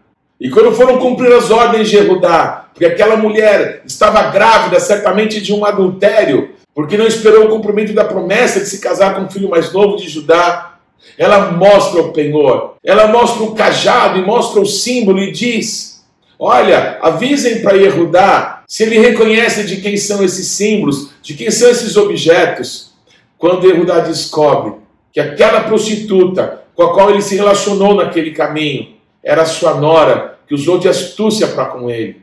E 0.43 0.51
quando 0.51 0.73
foram 0.73 0.99
cumprir 0.99 1.33
as 1.33 1.53
ordens 1.53 1.89
de 1.89 2.05
Judá, 2.05 2.67
porque 2.73 2.85
aquela 2.85 3.17
mulher 3.17 3.81
estava 3.87 4.25
grávida 4.25 4.81
certamente 4.81 5.41
de 5.41 5.53
um 5.53 5.65
adultério, 5.65 6.51
porque 6.75 6.97
não 6.97 7.07
esperou 7.07 7.45
o 7.45 7.49
cumprimento 7.49 7.93
da 7.93 8.05
promessa 8.05 8.59
de 8.59 8.67
se 8.67 8.81
casar 8.81 9.15
com 9.15 9.27
o 9.27 9.31
filho 9.31 9.49
mais 9.49 9.73
novo 9.73 9.97
de 9.97 10.09
Judá, 10.09 10.79
ela 11.17 11.53
mostra 11.53 12.01
o 12.01 12.13
penhor, 12.13 12.75
ela 12.83 13.07
mostra 13.07 13.45
o 13.45 13.55
cajado 13.55 14.19
e 14.19 14.27
mostra 14.27 14.61
o 14.61 14.67
símbolo 14.67 15.21
e 15.21 15.31
diz: 15.31 16.05
Olha, 16.37 16.99
avisem 17.01 17.63
para 17.63 17.77
Yehudá 17.77 18.65
se 18.67 18.83
ele 18.83 18.99
reconhece 18.99 19.63
de 19.63 19.77
quem 19.77 19.97
são 19.97 20.25
esses 20.25 20.49
símbolos, 20.49 21.11
de 21.23 21.35
quem 21.35 21.53
são 21.53 21.71
esses 21.71 21.97
objetos. 21.97 22.95
Quando 23.39 23.65
Yehudá 23.65 24.01
descobre 24.01 24.73
que 25.13 25.21
aquela 25.21 25.61
prostituta 25.61 26.65
com 26.75 26.83
a 26.83 26.95
qual 26.95 27.11
ele 27.11 27.23
se 27.23 27.37
relacionou 27.37 27.95
naquele 27.95 28.33
caminho 28.33 28.89
era 29.23 29.47
sua 29.47 29.75
nora, 29.75 30.32
que 30.47 30.55
usou 30.55 30.79
de 30.79 30.89
astúcia 30.89 31.49
para 31.49 31.67
com 31.67 31.91
ele. 31.91 32.23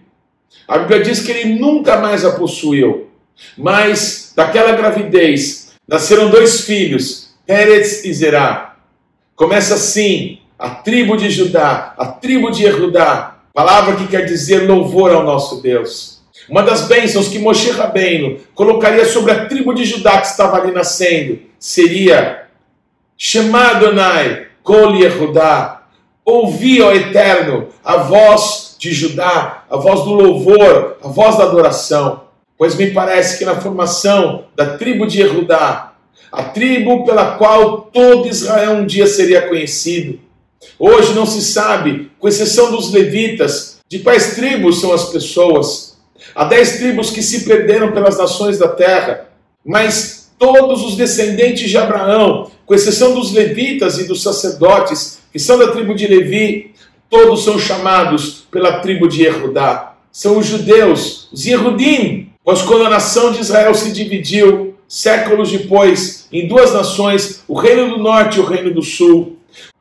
A 0.67 0.77
Bíblia 0.79 1.01
diz 1.01 1.19
que 1.19 1.31
ele 1.31 1.59
nunca 1.59 1.97
mais 1.97 2.25
a 2.25 2.31
possuiu, 2.31 3.09
mas 3.57 4.33
daquela 4.35 4.73
gravidez 4.73 5.73
nasceram 5.87 6.29
dois 6.29 6.61
filhos, 6.61 7.29
Pérez 7.45 8.05
e 8.05 8.13
Zerá. 8.13 8.75
Começa 9.35 9.75
assim, 9.75 10.39
a 10.57 10.69
tribo 10.69 11.15
de 11.15 11.29
Judá, 11.29 11.95
a 11.97 12.05
tribo 12.05 12.51
de 12.51 12.65
Erudá, 12.65 13.37
palavra 13.53 13.95
que 13.95 14.07
quer 14.07 14.25
dizer 14.25 14.67
louvor 14.67 15.11
ao 15.11 15.23
nosso 15.23 15.61
Deus. 15.61 16.19
Uma 16.49 16.63
das 16.63 16.87
bênçãos 16.87 17.27
que 17.27 17.39
Moshe 17.39 17.69
Rabbeinu 17.71 18.39
colocaria 18.55 19.05
sobre 19.05 19.31
a 19.31 19.45
tribo 19.45 19.73
de 19.73 19.85
Judá 19.85 20.19
que 20.19 20.27
estava 20.27 20.57
ali 20.57 20.71
nascendo 20.71 21.39
seria 21.59 22.47
Shema 23.17 23.71
Adonai, 23.71 24.47
Kol 24.63 24.95
Yehudá. 24.95 25.78
Ouvi, 26.29 26.81
ó 26.81 26.91
Eterno, 26.91 27.67
a 27.83 27.97
voz 27.97 28.75
de 28.77 28.91
Judá, 28.91 29.63
a 29.69 29.77
voz 29.77 30.01
do 30.01 30.11
louvor, 30.11 30.97
a 31.03 31.07
voz 31.07 31.37
da 31.37 31.43
adoração. 31.43 32.23
Pois 32.57 32.75
me 32.75 32.91
parece 32.91 33.37
que 33.37 33.45
na 33.45 33.59
formação 33.59 34.45
da 34.55 34.77
tribo 34.77 35.07
de 35.07 35.21
Yehudá, 35.21 35.93
a 36.31 36.43
tribo 36.43 37.05
pela 37.05 37.37
qual 37.37 37.89
todo 37.93 38.27
Israel 38.27 38.73
um 38.73 38.85
dia 38.85 39.07
seria 39.07 39.47
conhecido, 39.47 40.19
hoje 40.77 41.13
não 41.13 41.25
se 41.25 41.41
sabe, 41.41 42.11
com 42.19 42.27
exceção 42.27 42.71
dos 42.71 42.91
levitas, 42.91 43.79
de 43.87 43.99
quais 43.99 44.35
tribos 44.35 44.79
são 44.79 44.93
as 44.93 45.05
pessoas. 45.05 45.97
Há 46.35 46.43
dez 46.43 46.77
tribos 46.77 47.09
que 47.09 47.23
se 47.23 47.45
perderam 47.45 47.91
pelas 47.91 48.17
nações 48.17 48.57
da 48.57 48.67
terra, 48.67 49.29
mas 49.65 50.29
todos 50.37 50.83
os 50.83 50.95
descendentes 50.95 51.69
de 51.69 51.77
Abraão 51.77 52.51
com 52.65 52.75
exceção 52.75 53.15
dos 53.15 53.31
levitas 53.31 53.97
e 53.97 54.03
dos 54.07 54.21
sacerdotes, 54.21 55.18
que 55.31 55.39
são 55.39 55.57
da 55.57 55.71
tribo 55.71 55.93
de 55.93 56.07
Levi, 56.07 56.71
todos 57.09 57.43
são 57.43 57.57
chamados 57.59 58.47
pela 58.51 58.79
tribo 58.79 59.07
de 59.07 59.23
Erudá. 59.23 59.95
São 60.11 60.37
os 60.37 60.45
judeus, 60.45 61.29
os 61.31 61.45
Yehudim, 61.45 62.29
pois 62.43 62.61
quando 62.61 62.85
a 62.85 62.89
nação 62.89 63.31
de 63.31 63.41
Israel 63.41 63.73
se 63.73 63.91
dividiu, 63.91 64.75
séculos 64.87 65.51
depois, 65.51 66.27
em 66.31 66.47
duas 66.47 66.73
nações, 66.73 67.43
o 67.47 67.53
reino 67.53 67.89
do 67.89 67.97
norte 67.99 68.37
e 68.37 68.41
o 68.41 68.45
reino 68.45 68.73
do 68.73 68.81
sul. 68.81 69.37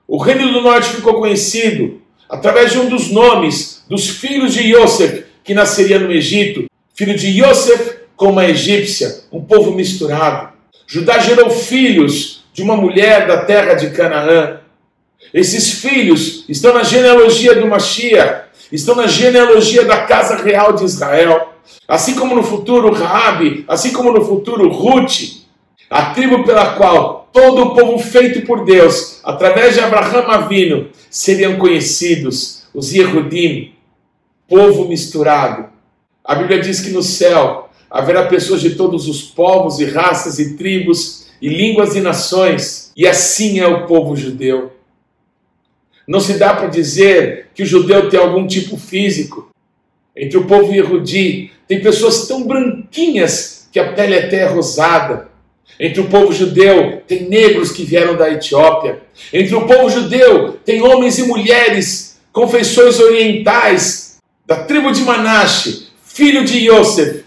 O 0.07 0.19
reino 0.19 0.53
do 0.53 0.61
norte 0.61 0.91
ficou 0.91 1.15
conhecido 1.15 2.01
através 2.29 2.73
de 2.73 2.79
um 2.79 2.89
dos 2.89 3.11
nomes 3.11 3.85
dos 3.89 4.09
filhos 4.09 4.53
de 4.53 4.75
Yosef, 4.75 5.25
que 5.43 5.55
nasceria 5.55 5.99
no 5.99 6.13
Egito, 6.13 6.67
filho 6.95 7.17
de 7.17 7.43
Yosef 7.43 7.99
com 8.15 8.31
uma 8.31 8.45
egípcia, 8.45 9.21
um 9.33 9.41
povo 9.41 9.73
misturado. 9.73 10.51
Judá 10.87 11.19
gerou 11.19 11.49
filhos 11.49 12.45
de 12.53 12.63
uma 12.63 12.77
mulher 12.77 13.27
da 13.27 13.45
terra 13.45 13.75
de 13.75 13.91
Canaã. 13.91 14.61
Esses 15.33 15.73
filhos 15.73 16.45
estão 16.49 16.73
na 16.73 16.83
genealogia 16.83 17.55
do 17.55 17.67
Mashiach, 17.67 18.49
estão 18.73 18.95
na 18.95 19.07
genealogia 19.07 19.85
da 19.85 20.03
casa 20.03 20.37
real 20.37 20.73
de 20.73 20.85
Israel. 20.85 21.53
Assim 21.87 22.15
como 22.15 22.35
no 22.35 22.43
futuro 22.43 22.93
Raabe, 22.93 23.65
assim 23.69 23.93
como 23.93 24.13
no 24.13 24.25
futuro 24.25 24.69
Ruth, 24.69 25.45
a 25.91 26.07
tribo 26.15 26.45
pela 26.45 26.75
qual 26.75 27.29
todo 27.33 27.63
o 27.63 27.75
povo 27.75 27.99
feito 27.99 28.43
por 28.43 28.65
Deus, 28.65 29.21
através 29.23 29.75
de 29.75 29.81
Abraão 29.81 30.31
Avino, 30.31 30.89
seriam 31.11 31.57
conhecidos, 31.57 32.65
os 32.75 32.93
Yehudim, 32.93 33.73
povo 34.49 34.89
misturado. 34.89 35.69
A 36.25 36.35
Bíblia 36.35 36.61
diz 36.61 36.81
que 36.81 36.91
no 36.91 37.03
céu 37.03 37.69
haverá 37.91 38.27
pessoas 38.27 38.61
de 38.61 38.75
todos 38.75 39.09
os 39.09 39.23
povos 39.23 39.79
e 39.79 39.85
raças 39.85 40.39
e 40.39 40.57
tribos 40.57 41.27
e 41.41 41.49
línguas 41.49 41.95
e 41.95 42.01
nações, 42.01 42.93
e 42.97 43.07
assim 43.07 43.61
é 43.61 43.67
o 43.67 43.87
povo 43.87 44.17
judeu. 44.17 44.73
Não 46.09 46.21
se 46.21 46.39
dá 46.39 46.55
para 46.55 46.69
dizer 46.69 47.49
que 47.55 47.63
o 47.63 47.67
judeu 47.67 48.09
tem 48.09 48.19
algum 48.19 48.47
tipo 48.47 48.79
físico. 48.79 49.51
Entre 50.17 50.39
o 50.39 50.47
povo 50.47 50.73
Yehudi, 50.73 51.53
tem 51.69 51.83
pessoas 51.83 52.27
tão 52.27 52.45
branquinhas 52.45 53.69
que 53.71 53.79
a 53.79 53.93
pele 53.93 54.15
é 54.15 54.25
até 54.25 54.47
rosada. 54.47 55.29
Entre 55.79 56.01
o 56.01 56.09
povo 56.09 56.33
judeu, 56.33 57.03
tem 57.07 57.29
negros 57.29 57.71
que 57.71 57.85
vieram 57.85 58.17
da 58.17 58.33
Etiópia. 58.33 59.03
Entre 59.31 59.55
o 59.55 59.67
povo 59.67 59.91
judeu, 59.91 60.59
tem 60.65 60.81
homens 60.81 61.19
e 61.19 61.25
mulheres 61.25 62.19
com 62.33 62.49
feições 62.49 62.99
orientais, 62.99 64.17
da 64.47 64.57
tribo 64.57 64.91
de 64.91 65.03
Manache, 65.03 65.89
filho 66.03 66.43
de 66.43 66.71
Yosef, 66.71 67.25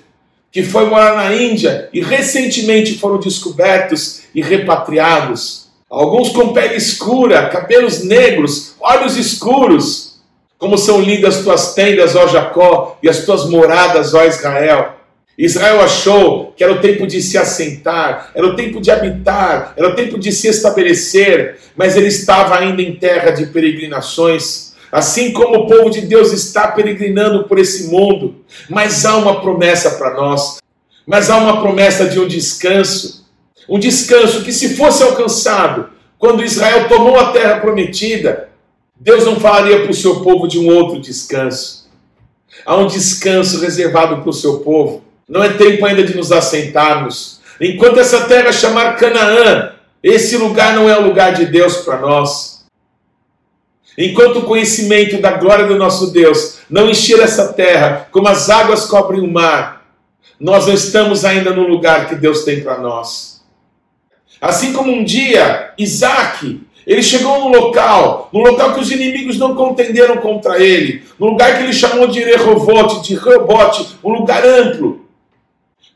que 0.51 0.63
foi 0.63 0.85
morar 0.85 1.15
na 1.15 1.35
Índia 1.35 1.87
e 1.93 2.01
recentemente 2.01 2.97
foram 2.97 3.19
descobertos 3.19 4.23
e 4.33 4.41
repatriados. 4.41 5.70
Alguns 5.91 6.29
com 6.29 6.53
pele 6.53 6.75
escura, 6.75 7.49
cabelos 7.49 8.03
negros, 8.05 8.75
olhos 8.79 9.17
escuros. 9.17 10.21
Como 10.57 10.77
são 10.77 11.01
lindas 11.01 11.43
tuas 11.43 11.73
tendas, 11.73 12.15
ó 12.15 12.27
Jacó, 12.27 12.97
e 13.03 13.09
as 13.09 13.25
tuas 13.25 13.49
moradas, 13.49 14.13
ó 14.13 14.23
Israel. 14.23 14.93
Israel 15.37 15.81
achou 15.81 16.53
que 16.55 16.63
era 16.63 16.71
o 16.71 16.79
tempo 16.79 17.05
de 17.05 17.21
se 17.21 17.37
assentar, 17.37 18.31
era 18.33 18.45
o 18.47 18.55
tempo 18.55 18.79
de 18.79 18.89
habitar, 18.89 19.73
era 19.75 19.89
o 19.89 19.95
tempo 19.95 20.17
de 20.17 20.31
se 20.31 20.47
estabelecer, 20.47 21.57
mas 21.75 21.97
ele 21.97 22.07
estava 22.07 22.57
ainda 22.57 22.81
em 22.81 22.95
terra 22.95 23.31
de 23.31 23.47
peregrinações 23.47 24.71
assim 24.91 25.31
como 25.31 25.55
o 25.55 25.67
povo 25.67 25.89
de 25.89 26.01
Deus 26.01 26.33
está 26.33 26.67
peregrinando 26.67 27.45
por 27.45 27.57
esse 27.57 27.87
mundo, 27.87 28.35
mas 28.69 29.05
há 29.05 29.15
uma 29.15 29.39
promessa 29.41 29.91
para 29.91 30.13
nós, 30.13 30.57
mas 31.07 31.29
há 31.29 31.37
uma 31.37 31.61
promessa 31.61 32.05
de 32.05 32.19
um 32.19 32.27
descanso, 32.27 33.20
um 33.71 33.79
descanso 33.79 34.43
que, 34.43 34.51
se 34.51 34.75
fosse 34.75 35.01
alcançado 35.01 35.91
quando 36.19 36.43
Israel 36.43 36.89
tomou 36.89 37.17
a 37.17 37.31
terra 37.31 37.61
prometida, 37.61 38.49
Deus 38.99 39.23
não 39.23 39.39
falaria 39.39 39.79
para 39.79 39.91
o 39.91 39.93
seu 39.93 40.19
povo 40.19 40.45
de 40.45 40.59
um 40.59 40.67
outro 40.67 40.99
descanso. 40.99 41.89
Há 42.65 42.75
um 42.75 42.85
descanso 42.85 43.61
reservado 43.61 44.17
para 44.17 44.29
o 44.29 44.33
seu 44.33 44.59
povo. 44.59 45.05
Não 45.25 45.41
é 45.41 45.53
tempo 45.53 45.85
ainda 45.85 46.03
de 46.03 46.13
nos 46.13 46.33
assentarmos. 46.33 47.39
Enquanto 47.61 48.01
essa 48.01 48.25
terra 48.25 48.51
chamar 48.51 48.97
Canaã, 48.97 49.71
esse 50.03 50.35
lugar 50.35 50.75
não 50.75 50.89
é 50.89 50.99
o 50.99 51.07
lugar 51.07 51.33
de 51.33 51.45
Deus 51.45 51.77
para 51.77 51.97
nós. 51.97 52.65
Enquanto 53.97 54.39
o 54.39 54.45
conhecimento 54.45 55.21
da 55.21 55.31
glória 55.31 55.65
do 55.65 55.77
nosso 55.77 56.11
Deus 56.11 56.57
não 56.69 56.89
encher 56.89 57.21
essa 57.21 57.53
terra 57.53 58.09
como 58.11 58.27
as 58.27 58.49
águas 58.49 58.85
cobrem 58.85 59.21
o 59.21 59.31
mar, 59.31 59.85
nós 60.37 60.67
não 60.67 60.73
estamos 60.73 61.23
ainda 61.23 61.51
no 61.51 61.65
lugar 61.65 62.09
que 62.09 62.15
Deus 62.15 62.43
tem 62.43 62.61
para 62.61 62.77
nós. 62.77 63.40
Assim 64.41 64.73
como 64.73 64.91
um 64.91 65.03
dia 65.03 65.71
Isaac, 65.77 66.59
ele 66.85 67.03
chegou 67.03 67.39
no 67.39 67.47
local, 67.49 68.29
no 68.33 68.39
local 68.39 68.73
que 68.73 68.79
os 68.79 68.91
inimigos 68.91 69.37
não 69.37 69.55
contenderam 69.55 70.17
contra 70.17 70.57
ele, 70.57 71.03
no 71.19 71.27
lugar 71.27 71.55
que 71.55 71.63
ele 71.63 71.73
chamou 71.73 72.07
de 72.07 72.23
Rehovote, 72.23 73.07
de 73.07 73.15
Rehobote, 73.15 73.95
um 74.03 74.11
lugar 74.11 74.43
amplo, 74.43 75.01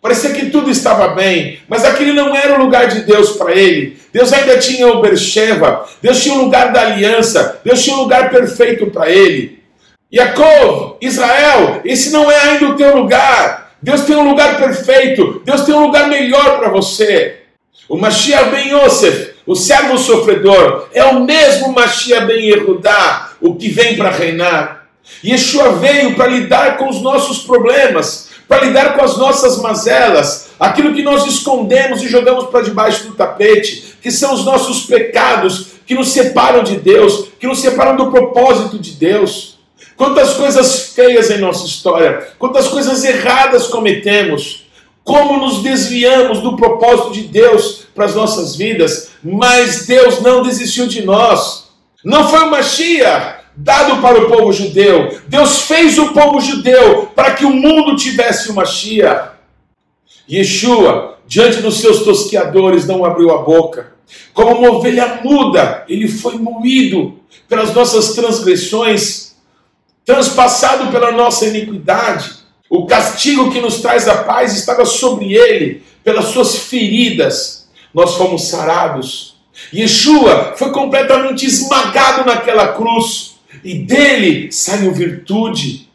Parecia 0.05 0.33
que 0.33 0.51
tudo 0.51 0.69
estava 0.69 1.15
bem, 1.15 1.57
mas 1.67 1.83
aquele 1.83 2.13
não 2.13 2.35
era 2.35 2.53
o 2.53 2.63
lugar 2.63 2.87
de 2.87 2.99
Deus 2.99 3.31
para 3.31 3.53
ele. 3.55 3.97
Deus 4.13 4.31
ainda 4.31 4.59
tinha 4.59 4.87
o 4.87 5.01
Bersheva, 5.01 5.83
Deus 5.99 6.21
tinha 6.21 6.35
o 6.35 6.43
lugar 6.43 6.71
da 6.71 6.81
aliança, 6.81 7.59
Deus 7.65 7.83
tinha 7.83 7.95
o 7.95 8.01
lugar 8.01 8.29
perfeito 8.29 8.85
para 8.91 9.09
ele. 9.09 9.63
Yaakov, 10.13 10.97
Israel, 11.01 11.81
esse 11.83 12.11
não 12.11 12.29
é 12.29 12.39
ainda 12.39 12.67
o 12.67 12.75
teu 12.75 12.95
lugar. 12.95 13.71
Deus 13.81 14.01
tem 14.01 14.15
um 14.15 14.29
lugar 14.29 14.59
perfeito, 14.59 15.41
Deus 15.43 15.61
tem 15.61 15.73
um 15.73 15.87
lugar 15.87 16.07
melhor 16.07 16.59
para 16.59 16.69
você. 16.69 17.44
O 17.87 17.97
Mashiach 17.97 18.49
ben 18.49 18.69
Yosef, 18.69 19.35
o 19.45 19.55
servo 19.55 19.97
sofredor, 19.97 20.87
é 20.93 21.03
o 21.05 21.23
mesmo 21.23 21.71
Mashiach 21.71 22.25
ben 22.25 22.45
Yehudá, 22.45 23.31
o 23.39 23.55
que 23.55 23.69
vem 23.69 23.95
para 23.95 24.09
reinar. 24.09 24.87
Yeshua 25.23 25.73
veio 25.73 26.15
para 26.15 26.27
lidar 26.27 26.77
com 26.77 26.89
os 26.89 27.01
nossos 27.01 27.39
problemas, 27.39 28.29
para 28.47 28.65
lidar 28.65 28.95
com 28.95 29.03
as 29.03 29.17
nossas 29.17 29.59
mazelas, 29.61 30.49
aquilo 30.59 30.93
que 30.93 31.03
nós 31.03 31.25
escondemos 31.25 32.01
e 32.01 32.07
jogamos 32.07 32.45
para 32.49 32.63
debaixo 32.63 33.05
do 33.05 33.15
tapete, 33.15 33.95
que 34.01 34.11
são 34.11 34.33
os 34.33 34.43
nossos 34.43 34.85
pecados 34.85 35.67
que 35.85 35.95
nos 35.95 36.09
separam 36.11 36.63
de 36.63 36.77
Deus, 36.77 37.27
que 37.39 37.47
nos 37.47 37.59
separam 37.59 37.95
do 37.95 38.11
propósito 38.11 38.79
de 38.79 38.91
Deus. 38.91 39.59
Quantas 39.95 40.33
coisas 40.33 40.89
feias 40.93 41.29
em 41.29 41.37
nossa 41.37 41.65
história, 41.65 42.29
quantas 42.37 42.67
coisas 42.67 43.03
erradas 43.03 43.67
cometemos, 43.67 44.64
como 45.05 45.37
nos 45.37 45.61
desviamos 45.61 46.41
do 46.41 46.57
propósito 46.57 47.13
de 47.13 47.21
Deus 47.21 47.85
para 47.93 48.05
as 48.05 48.15
nossas 48.15 48.55
vidas, 48.55 49.11
mas 49.23 49.85
Deus 49.85 50.19
não 50.19 50.41
desistiu 50.41 50.87
de 50.87 51.05
nós. 51.05 51.69
Não 52.03 52.27
foi 52.27 52.39
uma 52.39 52.63
chia 52.63 53.39
dado 53.55 54.01
para 54.01 54.19
o 54.19 54.27
povo 54.27 54.51
judeu. 54.51 55.17
Deus 55.27 55.61
fez 55.61 55.99
o 55.99 56.11
povo 56.11 56.41
judeu 56.41 57.05
para 57.15 57.35
que 57.35 57.45
o 57.45 57.51
mundo 57.51 57.95
tivesse 57.95 58.49
uma 58.49 58.65
chia. 58.65 59.31
Yeshua, 60.29 61.19
diante 61.27 61.61
dos 61.61 61.79
seus 61.79 61.99
tosqueadores, 61.99 62.87
não 62.87 63.05
abriu 63.05 63.31
a 63.31 63.37
boca. 63.37 63.93
Como 64.33 64.55
uma 64.55 64.71
ovelha 64.71 65.21
muda, 65.23 65.85
ele 65.87 66.07
foi 66.07 66.39
moído 66.39 67.19
pelas 67.47 67.75
nossas 67.75 68.13
transgressões, 68.15 69.35
transpassado 70.03 70.91
pela 70.91 71.11
nossa 71.11 71.45
iniquidade. 71.45 72.34
O 72.69 72.85
castigo 72.85 73.51
que 73.51 73.61
nos 73.61 73.81
traz 73.81 74.07
a 74.07 74.23
paz 74.23 74.55
estava 74.55 74.85
sobre 74.85 75.33
ele, 75.33 75.83
pelas 76.03 76.25
suas 76.25 76.57
feridas, 76.57 77.69
nós 77.93 78.15
fomos 78.15 78.47
sarados. 78.47 79.37
Yeshua 79.73 80.53
foi 80.57 80.71
completamente 80.71 81.45
esmagado 81.45 82.25
naquela 82.25 82.73
cruz 82.73 83.35
e 83.63 83.75
dele 83.75 84.51
saiu 84.51 84.93
virtude. 84.93 85.89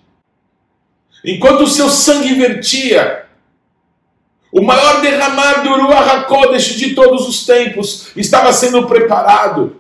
Enquanto 1.25 1.63
o 1.63 1.69
seu 1.69 1.89
sangue 1.91 2.35
vertia, 2.35 3.27
o 4.53 4.63
maior 4.63 5.01
derramar 5.01 5.63
do 5.63 5.69
Ruach 5.69 6.09
HaKodesh 6.17 6.77
de 6.77 6.95
todos 6.95 7.29
os 7.29 7.45
tempos 7.45 8.09
estava 8.17 8.53
sendo 8.53 8.87
preparado. 8.87 9.77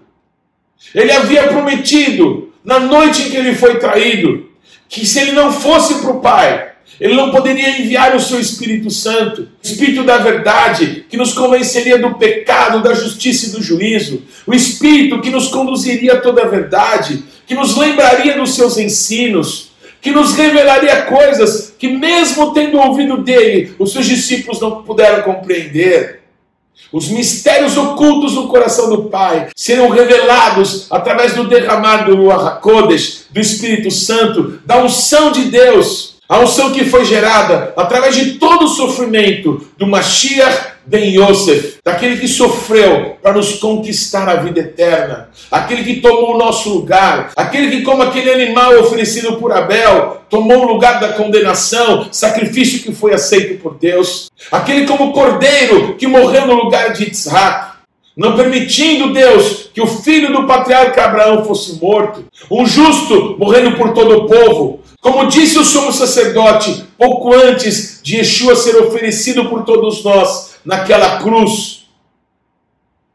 Ele 0.94 1.10
havia 1.10 1.48
prometido, 1.48 2.52
na 2.64 2.78
noite 2.78 3.22
em 3.22 3.30
que 3.30 3.36
ele 3.36 3.54
foi 3.54 3.78
traído, 3.78 4.50
que 4.88 5.06
se 5.06 5.18
ele 5.18 5.32
não 5.32 5.52
fosse 5.52 6.00
para 6.00 6.10
o 6.10 6.20
Pai, 6.20 6.72
ele 7.00 7.14
não 7.14 7.30
poderia 7.30 7.80
enviar 7.80 8.14
o 8.14 8.20
seu 8.20 8.38
Espírito 8.38 8.90
Santo, 8.90 9.48
Espírito 9.62 10.04
da 10.04 10.18
verdade, 10.18 11.06
que 11.08 11.16
nos 11.16 11.32
convenceria 11.32 11.98
do 11.98 12.14
pecado, 12.14 12.82
da 12.82 12.92
justiça 12.92 13.46
e 13.46 13.50
do 13.52 13.62
juízo, 13.62 14.22
o 14.46 14.52
Espírito 14.52 15.20
que 15.20 15.30
nos 15.30 15.48
conduziria 15.48 16.14
a 16.14 16.20
toda 16.20 16.42
a 16.42 16.48
verdade, 16.48 17.24
que 17.46 17.54
nos 17.54 17.74
lembraria 17.74 18.36
dos 18.36 18.54
seus 18.54 18.76
ensinos, 18.76 19.70
que 20.02 20.10
nos 20.10 20.34
revelaria 20.34 21.02
coisas 21.02 21.74
que, 21.78 21.88
mesmo 21.88 22.52
tendo 22.52 22.78
ouvido 22.78 23.18
dele, 23.18 23.74
os 23.78 23.92
seus 23.92 24.06
discípulos 24.06 24.60
não 24.60 24.82
puderam 24.82 25.22
compreender. 25.22 26.20
Os 26.92 27.08
mistérios 27.08 27.76
ocultos 27.76 28.34
no 28.34 28.48
coração 28.48 28.90
do 28.90 29.04
Pai 29.04 29.48
serão 29.54 29.88
revelados 29.90 30.86
através 30.90 31.34
do 31.34 31.48
derramar 31.48 32.04
do 32.04 32.16
Ruach 32.16 32.60
do 33.30 33.40
Espírito 33.40 33.90
Santo, 33.90 34.60
da 34.66 34.82
unção 34.82 35.30
de 35.30 35.44
Deus, 35.44 36.09
a 36.30 36.38
unção 36.38 36.70
que 36.70 36.84
foi 36.84 37.04
gerada 37.04 37.74
através 37.76 38.14
de 38.14 38.34
todo 38.34 38.66
o 38.66 38.68
sofrimento 38.68 39.66
do 39.76 39.84
Mashiach 39.84 40.70
ben 40.86 41.12
Yosef, 41.12 41.78
daquele 41.84 42.18
que 42.18 42.28
sofreu 42.28 43.16
para 43.20 43.32
nos 43.32 43.54
conquistar 43.54 44.28
a 44.28 44.36
vida 44.36 44.60
eterna, 44.60 45.28
aquele 45.50 45.82
que 45.82 46.00
tomou 46.00 46.34
o 46.34 46.38
nosso 46.38 46.70
lugar, 46.70 47.32
aquele 47.36 47.70
que, 47.70 47.82
como 47.82 48.02
aquele 48.02 48.30
animal 48.30 48.78
oferecido 48.78 49.36
por 49.36 49.52
Abel, 49.52 50.22
tomou 50.30 50.64
o 50.64 50.72
lugar 50.72 51.00
da 51.00 51.10
condenação, 51.10 52.08
sacrifício 52.12 52.80
que 52.80 52.92
foi 52.92 53.12
aceito 53.12 53.60
por 53.60 53.76
Deus, 53.76 54.30
aquele 54.50 54.86
como 54.86 55.12
cordeiro 55.12 55.96
que 55.96 56.06
morreu 56.06 56.46
no 56.46 56.54
lugar 56.54 56.92
de 56.92 57.10
Isaac, 57.10 57.69
não 58.16 58.36
permitindo 58.36 59.12
Deus 59.12 59.70
que 59.72 59.80
o 59.80 59.86
filho 59.86 60.32
do 60.32 60.46
patriarca 60.46 61.04
Abraão 61.04 61.44
fosse 61.44 61.80
morto, 61.80 62.24
um 62.50 62.66
justo 62.66 63.36
morrendo 63.38 63.76
por 63.76 63.92
todo 63.92 64.18
o 64.18 64.26
povo, 64.26 64.80
como 65.00 65.28
disse 65.28 65.58
o 65.58 65.64
sumo 65.64 65.92
sacerdote 65.92 66.84
pouco 66.98 67.34
antes 67.34 68.00
de 68.02 68.16
Yeshua 68.16 68.54
ser 68.54 68.76
oferecido 68.76 69.46
por 69.46 69.64
todos 69.64 70.04
nós, 70.04 70.56
naquela 70.64 71.22
cruz, 71.22 71.86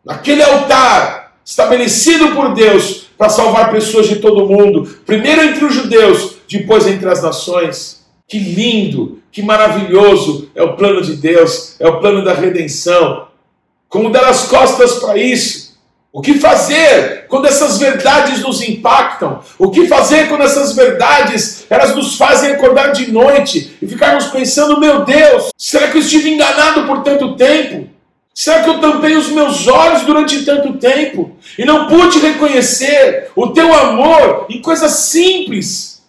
naquele 0.04 0.42
altar 0.42 1.36
estabelecido 1.46 2.30
por 2.30 2.54
Deus 2.54 3.06
para 3.18 3.30
salvar 3.30 3.72
pessoas 3.72 4.08
de 4.08 4.18
todo 4.18 4.46
o 4.46 4.50
mundo, 4.50 4.98
primeiro 5.06 5.44
entre 5.44 5.66
os 5.66 5.74
judeus, 5.74 6.38
depois 6.50 6.88
entre 6.88 7.08
as 7.08 7.22
nações. 7.22 8.04
Que 8.28 8.40
lindo, 8.40 9.20
que 9.32 9.44
maravilhoso 9.44 10.50
é 10.56 10.64
o 10.64 10.76
plano 10.76 11.02
de 11.02 11.16
Deus, 11.16 11.80
é 11.80 11.88
o 11.88 12.00
plano 12.00 12.24
da 12.24 12.34
redenção. 12.34 13.28
Como 13.90 14.12
dar 14.12 14.26
as 14.26 14.48
costas 14.48 14.94
para 15.00 15.18
isso? 15.18 15.66
O 16.16 16.22
que 16.22 16.36
fazer 16.36 17.26
quando 17.28 17.46
essas 17.46 17.78
verdades 17.78 18.42
nos 18.42 18.62
impactam? 18.62 19.42
O 19.60 19.70
que 19.70 19.86
fazer 19.86 20.30
quando 20.30 20.44
essas 20.44 20.74
verdades 20.74 21.66
elas 21.70 21.94
nos 21.94 22.16
fazem 22.16 22.52
acordar 22.52 22.94
de 22.94 23.12
noite 23.12 23.76
e 23.82 23.86
ficarmos 23.86 24.28
pensando: 24.28 24.80
meu 24.80 25.04
Deus, 25.04 25.50
será 25.58 25.90
que 25.90 25.98
eu 25.98 26.02
estive 26.02 26.30
enganado 26.30 26.86
por 26.86 27.04
tanto 27.04 27.36
tempo? 27.36 27.90
Será 28.34 28.64
que 28.64 28.70
eu 28.70 28.80
tampei 28.80 29.18
os 29.18 29.28
meus 29.28 29.68
olhos 29.68 30.04
durante 30.04 30.46
tanto 30.46 30.74
tempo 30.78 31.38
e 31.58 31.66
não 31.66 31.88
pude 31.88 32.20
reconhecer 32.20 33.32
o 33.36 33.50
teu 33.50 33.74
amor 33.74 34.46
em 34.50 34.62
coisas 34.62 34.92
simples? 34.92 36.02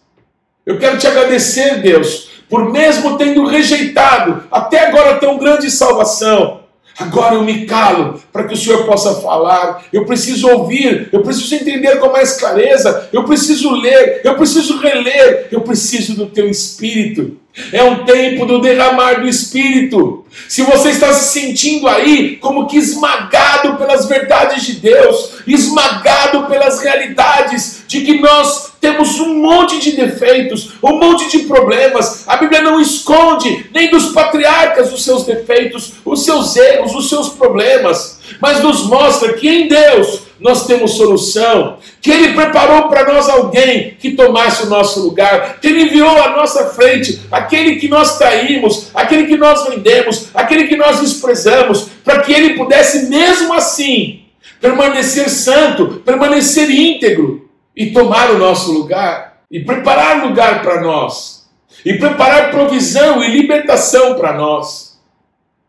Eu 0.65 0.79
quero 0.79 0.99
te 0.99 1.07
agradecer, 1.09 1.81
Deus, 1.83 2.31
por 2.49 2.71
mesmo 2.71 3.19
tendo 3.19 3.45
rejeitado 3.45 4.45
até 4.53 4.87
agora 4.87 5.19
tão 5.19 5.37
grande 5.37 5.69
salvação 5.69 6.66
Agora 6.99 7.35
eu 7.35 7.45
me 7.45 7.67
calo 7.67 8.21
para 8.33 8.45
que 8.45 8.55
o 8.55 8.57
Senhor 8.57 8.87
possa 8.87 9.17
falar. 9.17 9.85
Eu 9.93 10.07
preciso 10.07 10.49
ouvir, 10.49 11.09
eu 11.13 11.23
preciso 11.23 11.55
entender 11.55 11.97
com 11.97 12.11
mais 12.11 12.39
clareza, 12.39 13.09
eu 13.13 13.25
preciso 13.25 13.71
ler, 13.71 14.23
eu 14.25 14.35
preciso 14.37 14.79
reler, 14.79 15.49
eu 15.53 15.61
preciso 15.61 16.15
do 16.15 16.27
teu 16.27 16.49
espírito. 16.49 17.37
É 17.73 17.83
um 17.83 18.05
tempo 18.05 18.45
do 18.45 18.61
derramar 18.61 19.21
do 19.21 19.29
espírito. 19.29 20.27
Se 20.47 20.63
você 20.63 20.91
está 20.91 21.13
se 21.15 21.41
sentindo 21.41 21.89
aí 21.89 22.37
como 22.37 22.67
que 22.67 22.77
esmagado 22.77 23.77
pelas 23.77 24.07
verdades 24.07 24.65
de 24.67 24.75
Deus, 24.75 25.37
esmagado 25.47 26.47
pelas 26.47 26.81
realidades 26.81 27.85
de 27.89 28.03
que 28.03 28.21
nós 28.21 28.73
temos 28.81 29.19
um 29.19 29.39
monte 29.39 29.81
de 29.81 29.93
defeitos, 29.93 30.73
um 30.83 30.99
monte 30.99 31.31
de 31.31 31.45
problemas. 31.45 32.25
A 32.29 32.37
Bíblia 32.37 32.61
não 32.61 32.81
esconde 32.81 33.67
nem 33.73 33.91
dos 33.91 34.13
patriarcas 34.13 34.93
os 34.93 35.03
seus 35.03 35.25
defeitos, 35.25 35.95
os 36.05 36.25
seus 36.25 36.55
erros, 36.57 36.95
os 36.95 37.09
seus 37.09 37.31
problemas, 37.31 38.19
mas 38.41 38.63
nos 38.63 38.85
mostra 38.87 39.33
que 39.33 39.49
em 39.49 39.67
Deus 39.67 40.26
nós 40.39 40.67
temos 40.67 40.93
solução, 40.93 41.79
que 42.01 42.11
Ele 42.11 42.35
preparou 42.35 42.89
para 42.89 43.13
nós 43.13 43.29
alguém 43.29 43.97
que 43.99 44.13
tomasse 44.13 44.65
o 44.65 44.71
nosso 44.71 45.01
lugar, 45.01 45.59
que 45.61 45.69
Ele 45.69 45.85
enviou 45.85 46.23
à 46.23 46.37
nossa 46.37 46.67
frente 46.71 47.21
aquele 47.31 47.77
que 47.77 47.89
nós 47.89 48.19
traímos, 48.19 48.89
aquele 48.95 49.27
que 49.27 49.37
nós 49.37 49.69
vendemos, 49.69 50.29
aquele 50.35 50.67
que 50.67 50.77
nós 50.77 51.01
desprezamos, 51.01 51.89
para 52.05 52.21
que 52.21 52.33
Ele 52.33 52.55
pudesse, 52.55 53.09
mesmo 53.09 53.55
assim, 53.55 54.23
permanecer 54.61 55.29
santo, 55.29 56.03
permanecer 56.05 56.71
íntegro 56.71 57.49
e 57.75 57.91
tomar 57.91 58.31
o 58.31 58.39
nosso 58.39 58.73
lugar 58.73 59.41
e 59.51 59.61
preparar 59.61 60.27
lugar 60.27 60.63
para 60.63 60.81
nós 60.81 61.37
e 61.85 61.95
preparar 61.95 62.51
provisão 62.51 63.23
e 63.23 63.31
libertação 63.31 64.15
para 64.17 64.33
nós. 64.33 64.99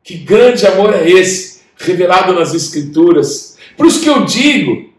Que 0.04 0.16
grande 0.16 0.66
amor 0.66 0.94
é 0.94 1.08
esse 1.08 1.62
revelado 1.78 2.34
nas 2.34 2.54
Escrituras? 2.54 3.57
Por 3.78 3.86
isso 3.86 4.02
que 4.02 4.10
eu 4.10 4.26
digo, 4.26 4.90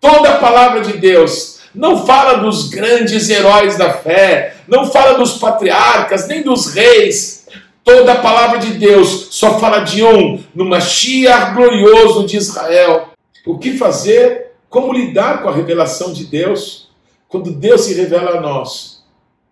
toda 0.00 0.30
a 0.30 0.38
palavra 0.38 0.80
de 0.80 0.94
Deus 0.94 1.60
não 1.74 2.06
fala 2.06 2.38
dos 2.38 2.70
grandes 2.70 3.28
heróis 3.28 3.76
da 3.76 3.92
fé, 3.92 4.56
não 4.66 4.90
fala 4.90 5.18
dos 5.18 5.34
patriarcas, 5.34 6.26
nem 6.26 6.42
dos 6.42 6.72
reis. 6.72 7.46
Toda 7.84 8.14
a 8.14 8.20
palavra 8.20 8.58
de 8.58 8.72
Deus 8.72 9.28
só 9.30 9.60
fala 9.60 9.80
de 9.80 10.02
um, 10.02 10.42
no 10.54 10.64
Mashiach 10.64 11.54
glorioso 11.54 12.26
de 12.26 12.38
Israel. 12.38 13.10
O 13.44 13.58
que 13.58 13.76
fazer 13.76 14.52
como 14.68 14.92
lidar 14.92 15.42
com 15.42 15.48
a 15.48 15.54
revelação 15.54 16.12
de 16.12 16.24
Deus 16.24 16.88
quando 17.28 17.52
Deus 17.52 17.82
se 17.82 17.94
revela 17.94 18.38
a 18.38 18.40
nós? 18.40 19.04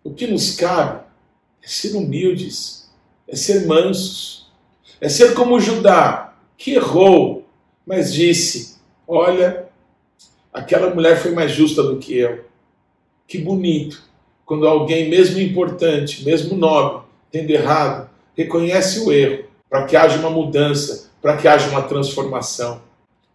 O 0.03 0.13
que 0.13 0.27
nos 0.27 0.53
cabe 0.57 1.01
é 1.63 1.69
ser 1.69 1.95
humildes, 1.95 2.91
é 3.29 3.37
ser 3.37 3.67
mansos, 3.67 4.47
é 5.01 5.09
ser 5.09 5.35
como 5.35 5.61
Judá, 5.61 6.35
que 6.59 6.75
errou, 6.75 7.34
mas 7.87 8.13
disse: 8.13 8.77
Olha, 9.07 9.67
aquela 10.53 10.95
mulher 10.95 11.17
foi 11.17 11.33
mais 11.33 11.53
justa 11.53 11.83
do 11.83 11.99
que 11.99 12.17
eu. 12.17 12.45
Que 13.27 13.39
bonito 13.39 14.03
quando 14.45 14.67
alguém, 14.67 15.09
mesmo 15.09 15.41
importante, 15.41 16.25
mesmo 16.25 16.57
nobre, 16.57 17.03
tendo 17.31 17.51
errado, 17.51 18.11
reconhece 18.37 19.01
o 19.01 19.13
erro, 19.13 19.45
para 19.69 19.85
que 19.87 19.97
haja 19.97 20.19
uma 20.19 20.31
mudança, 20.31 21.11
para 21.23 21.37
que 21.37 21.49
haja 21.49 21.69
uma 21.71 21.83
transformação. 21.83 22.83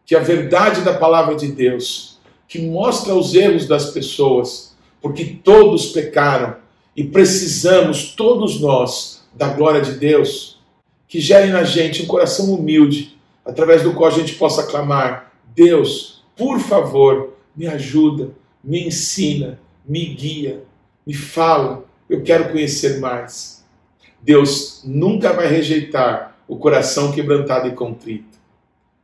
Que 0.05 0.15
a 0.15 0.19
verdade 0.19 0.81
da 0.81 0.93
palavra 0.93 1.35
de 1.35 1.47
Deus, 1.51 2.19
que 2.47 2.59
mostra 2.59 3.13
os 3.13 3.33
erros 3.33 3.67
das 3.67 3.91
pessoas, 3.91 4.75
porque 5.01 5.25
todos 5.43 5.87
pecaram 5.87 6.57
e 6.95 7.03
precisamos, 7.03 8.13
todos 8.15 8.59
nós, 8.59 9.23
da 9.33 9.47
glória 9.47 9.81
de 9.81 9.93
Deus, 9.93 10.59
que 11.07 11.19
gere 11.19 11.51
na 11.51 11.63
gente 11.63 12.03
um 12.03 12.07
coração 12.07 12.53
humilde, 12.53 13.17
através 13.49 13.83
do 13.83 13.93
qual 13.93 14.09
a 14.09 14.13
gente 14.13 14.35
possa 14.35 14.67
clamar: 14.67 15.33
Deus, 15.55 16.23
por 16.37 16.59
favor, 16.59 17.33
me 17.55 17.67
ajuda, 17.67 18.31
me 18.63 18.87
ensina, 18.87 19.59
me 19.85 20.05
guia, 20.05 20.63
me 21.05 21.13
fala, 21.13 21.85
eu 22.09 22.21
quero 22.23 22.51
conhecer 22.51 22.99
mais. 22.99 23.65
Deus 24.21 24.81
nunca 24.85 25.33
vai 25.33 25.47
rejeitar 25.47 26.37
o 26.47 26.57
coração 26.57 27.11
quebrantado 27.11 27.67
e 27.67 27.71
contrito. 27.71 28.37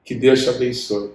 Que 0.04 0.14
Deus 0.14 0.44
te 0.44 0.50
abençoe. 0.50 1.12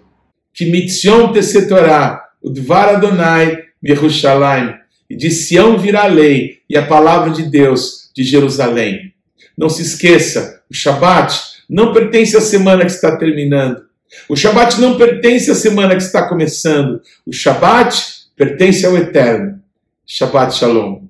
Que 0.53 0.65
mitzion 0.67 1.33
tesetorá, 1.33 2.29
o 2.43 2.51
dvar 2.51 2.97
Adonai, 2.97 3.57
Yerushalayim, 3.85 4.75
e 5.09 5.17
de 5.17 5.31
Sião 5.31 5.79
virá 5.79 6.05
a 6.05 6.09
lei 6.09 6.61
e 6.69 6.77
a 6.77 6.87
palavra 6.87 7.31
de 7.31 7.45
Deus 7.45 8.11
de 8.15 8.23
Jerusalém. 8.23 9.13
Não 9.57 9.69
se 9.69 9.83
esqueça, 9.83 10.63
o 10.71 10.75
Shabat 10.75 11.60
não 11.71 11.93
pertence 11.93 12.37
à 12.37 12.41
semana 12.41 12.85
que 12.85 12.91
está 12.91 13.17
terminando. 13.17 13.83
O 14.29 14.35
Shabat 14.35 14.81
não 14.81 14.99
pertence 14.99 15.49
à 15.53 15.55
semana 15.55 15.95
que 15.95 16.03
está 16.03 16.29
começando. 16.29 17.01
O 17.25 17.33
Shabat 17.33 17.97
pertence 18.37 18.85
ao 18.85 18.97
Eterno. 18.97 19.61
Shabbat 20.05 20.53
Shalom. 20.53 21.03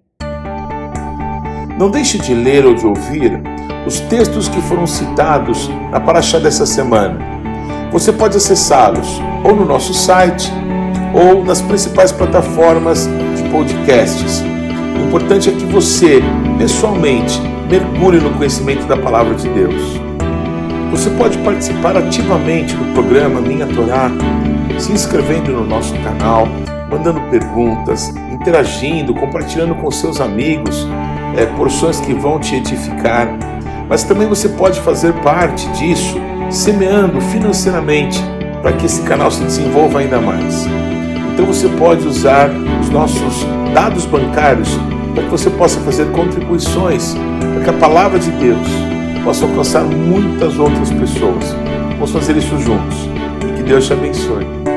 Não 1.78 1.90
deixe 1.90 2.18
de 2.18 2.34
ler 2.34 2.66
ou 2.66 2.74
de 2.74 2.84
ouvir 2.84 3.40
os 3.86 4.00
textos 4.00 4.50
que 4.50 4.60
foram 4.60 4.86
citados 4.86 5.70
na 5.90 5.98
Paraxá 5.98 6.38
dessa 6.38 6.66
semana. 6.66 7.18
Você 7.90 8.12
pode 8.12 8.36
acessá-los 8.36 9.08
ou 9.42 9.56
no 9.56 9.64
nosso 9.64 9.94
site 9.94 10.52
ou 11.14 11.42
nas 11.42 11.62
principais 11.62 12.12
plataformas 12.12 13.08
de 13.34 13.48
podcasts. 13.48 14.42
O 14.94 15.06
importante 15.06 15.48
é 15.48 15.52
que 15.52 15.64
você, 15.64 16.20
pessoalmente, 16.58 17.40
mergulhe 17.70 18.20
no 18.20 18.34
conhecimento 18.34 18.86
da 18.86 18.98
palavra 18.98 19.34
de 19.34 19.48
Deus. 19.48 20.09
Você 20.90 21.08
pode 21.10 21.38
participar 21.38 21.96
ativamente 21.96 22.74
do 22.74 22.92
programa 22.92 23.40
Minha 23.40 23.66
Torá, 23.66 24.10
se 24.76 24.92
inscrevendo 24.92 25.52
no 25.52 25.64
nosso 25.64 25.94
canal, 26.00 26.48
mandando 26.90 27.20
perguntas, 27.30 28.12
interagindo, 28.32 29.14
compartilhando 29.14 29.76
com 29.76 29.88
seus 29.90 30.20
amigos 30.20 30.86
é, 31.36 31.46
porções 31.46 32.00
que 32.00 32.12
vão 32.12 32.40
te 32.40 32.56
edificar. 32.56 33.28
Mas 33.88 34.02
também 34.02 34.26
você 34.26 34.48
pode 34.48 34.80
fazer 34.80 35.12
parte 35.22 35.68
disso, 35.68 36.16
semeando 36.50 37.20
financeiramente 37.20 38.20
para 38.60 38.72
que 38.72 38.86
esse 38.86 39.02
canal 39.02 39.30
se 39.30 39.42
desenvolva 39.44 40.00
ainda 40.00 40.20
mais. 40.20 40.66
Então 41.32 41.46
você 41.46 41.68
pode 41.68 42.06
usar 42.06 42.50
os 42.80 42.90
nossos 42.90 43.46
dados 43.72 44.04
bancários 44.06 44.68
para 45.14 45.22
que 45.22 45.30
você 45.30 45.50
possa 45.50 45.78
fazer 45.80 46.10
contribuições 46.10 47.14
para 47.54 47.64
que 47.64 47.70
a 47.70 47.74
palavra 47.74 48.18
de 48.18 48.30
Deus 48.32 48.68
possa 49.24 49.44
alcançar 49.44 49.84
muitas 49.84 50.58
outras 50.58 50.90
pessoas. 50.90 51.54
Vamos 51.92 52.12
fazer 52.12 52.36
isso 52.36 52.58
juntos. 52.58 52.96
E 53.48 53.56
que 53.56 53.62
Deus 53.62 53.86
te 53.86 53.92
abençoe. 53.92 54.69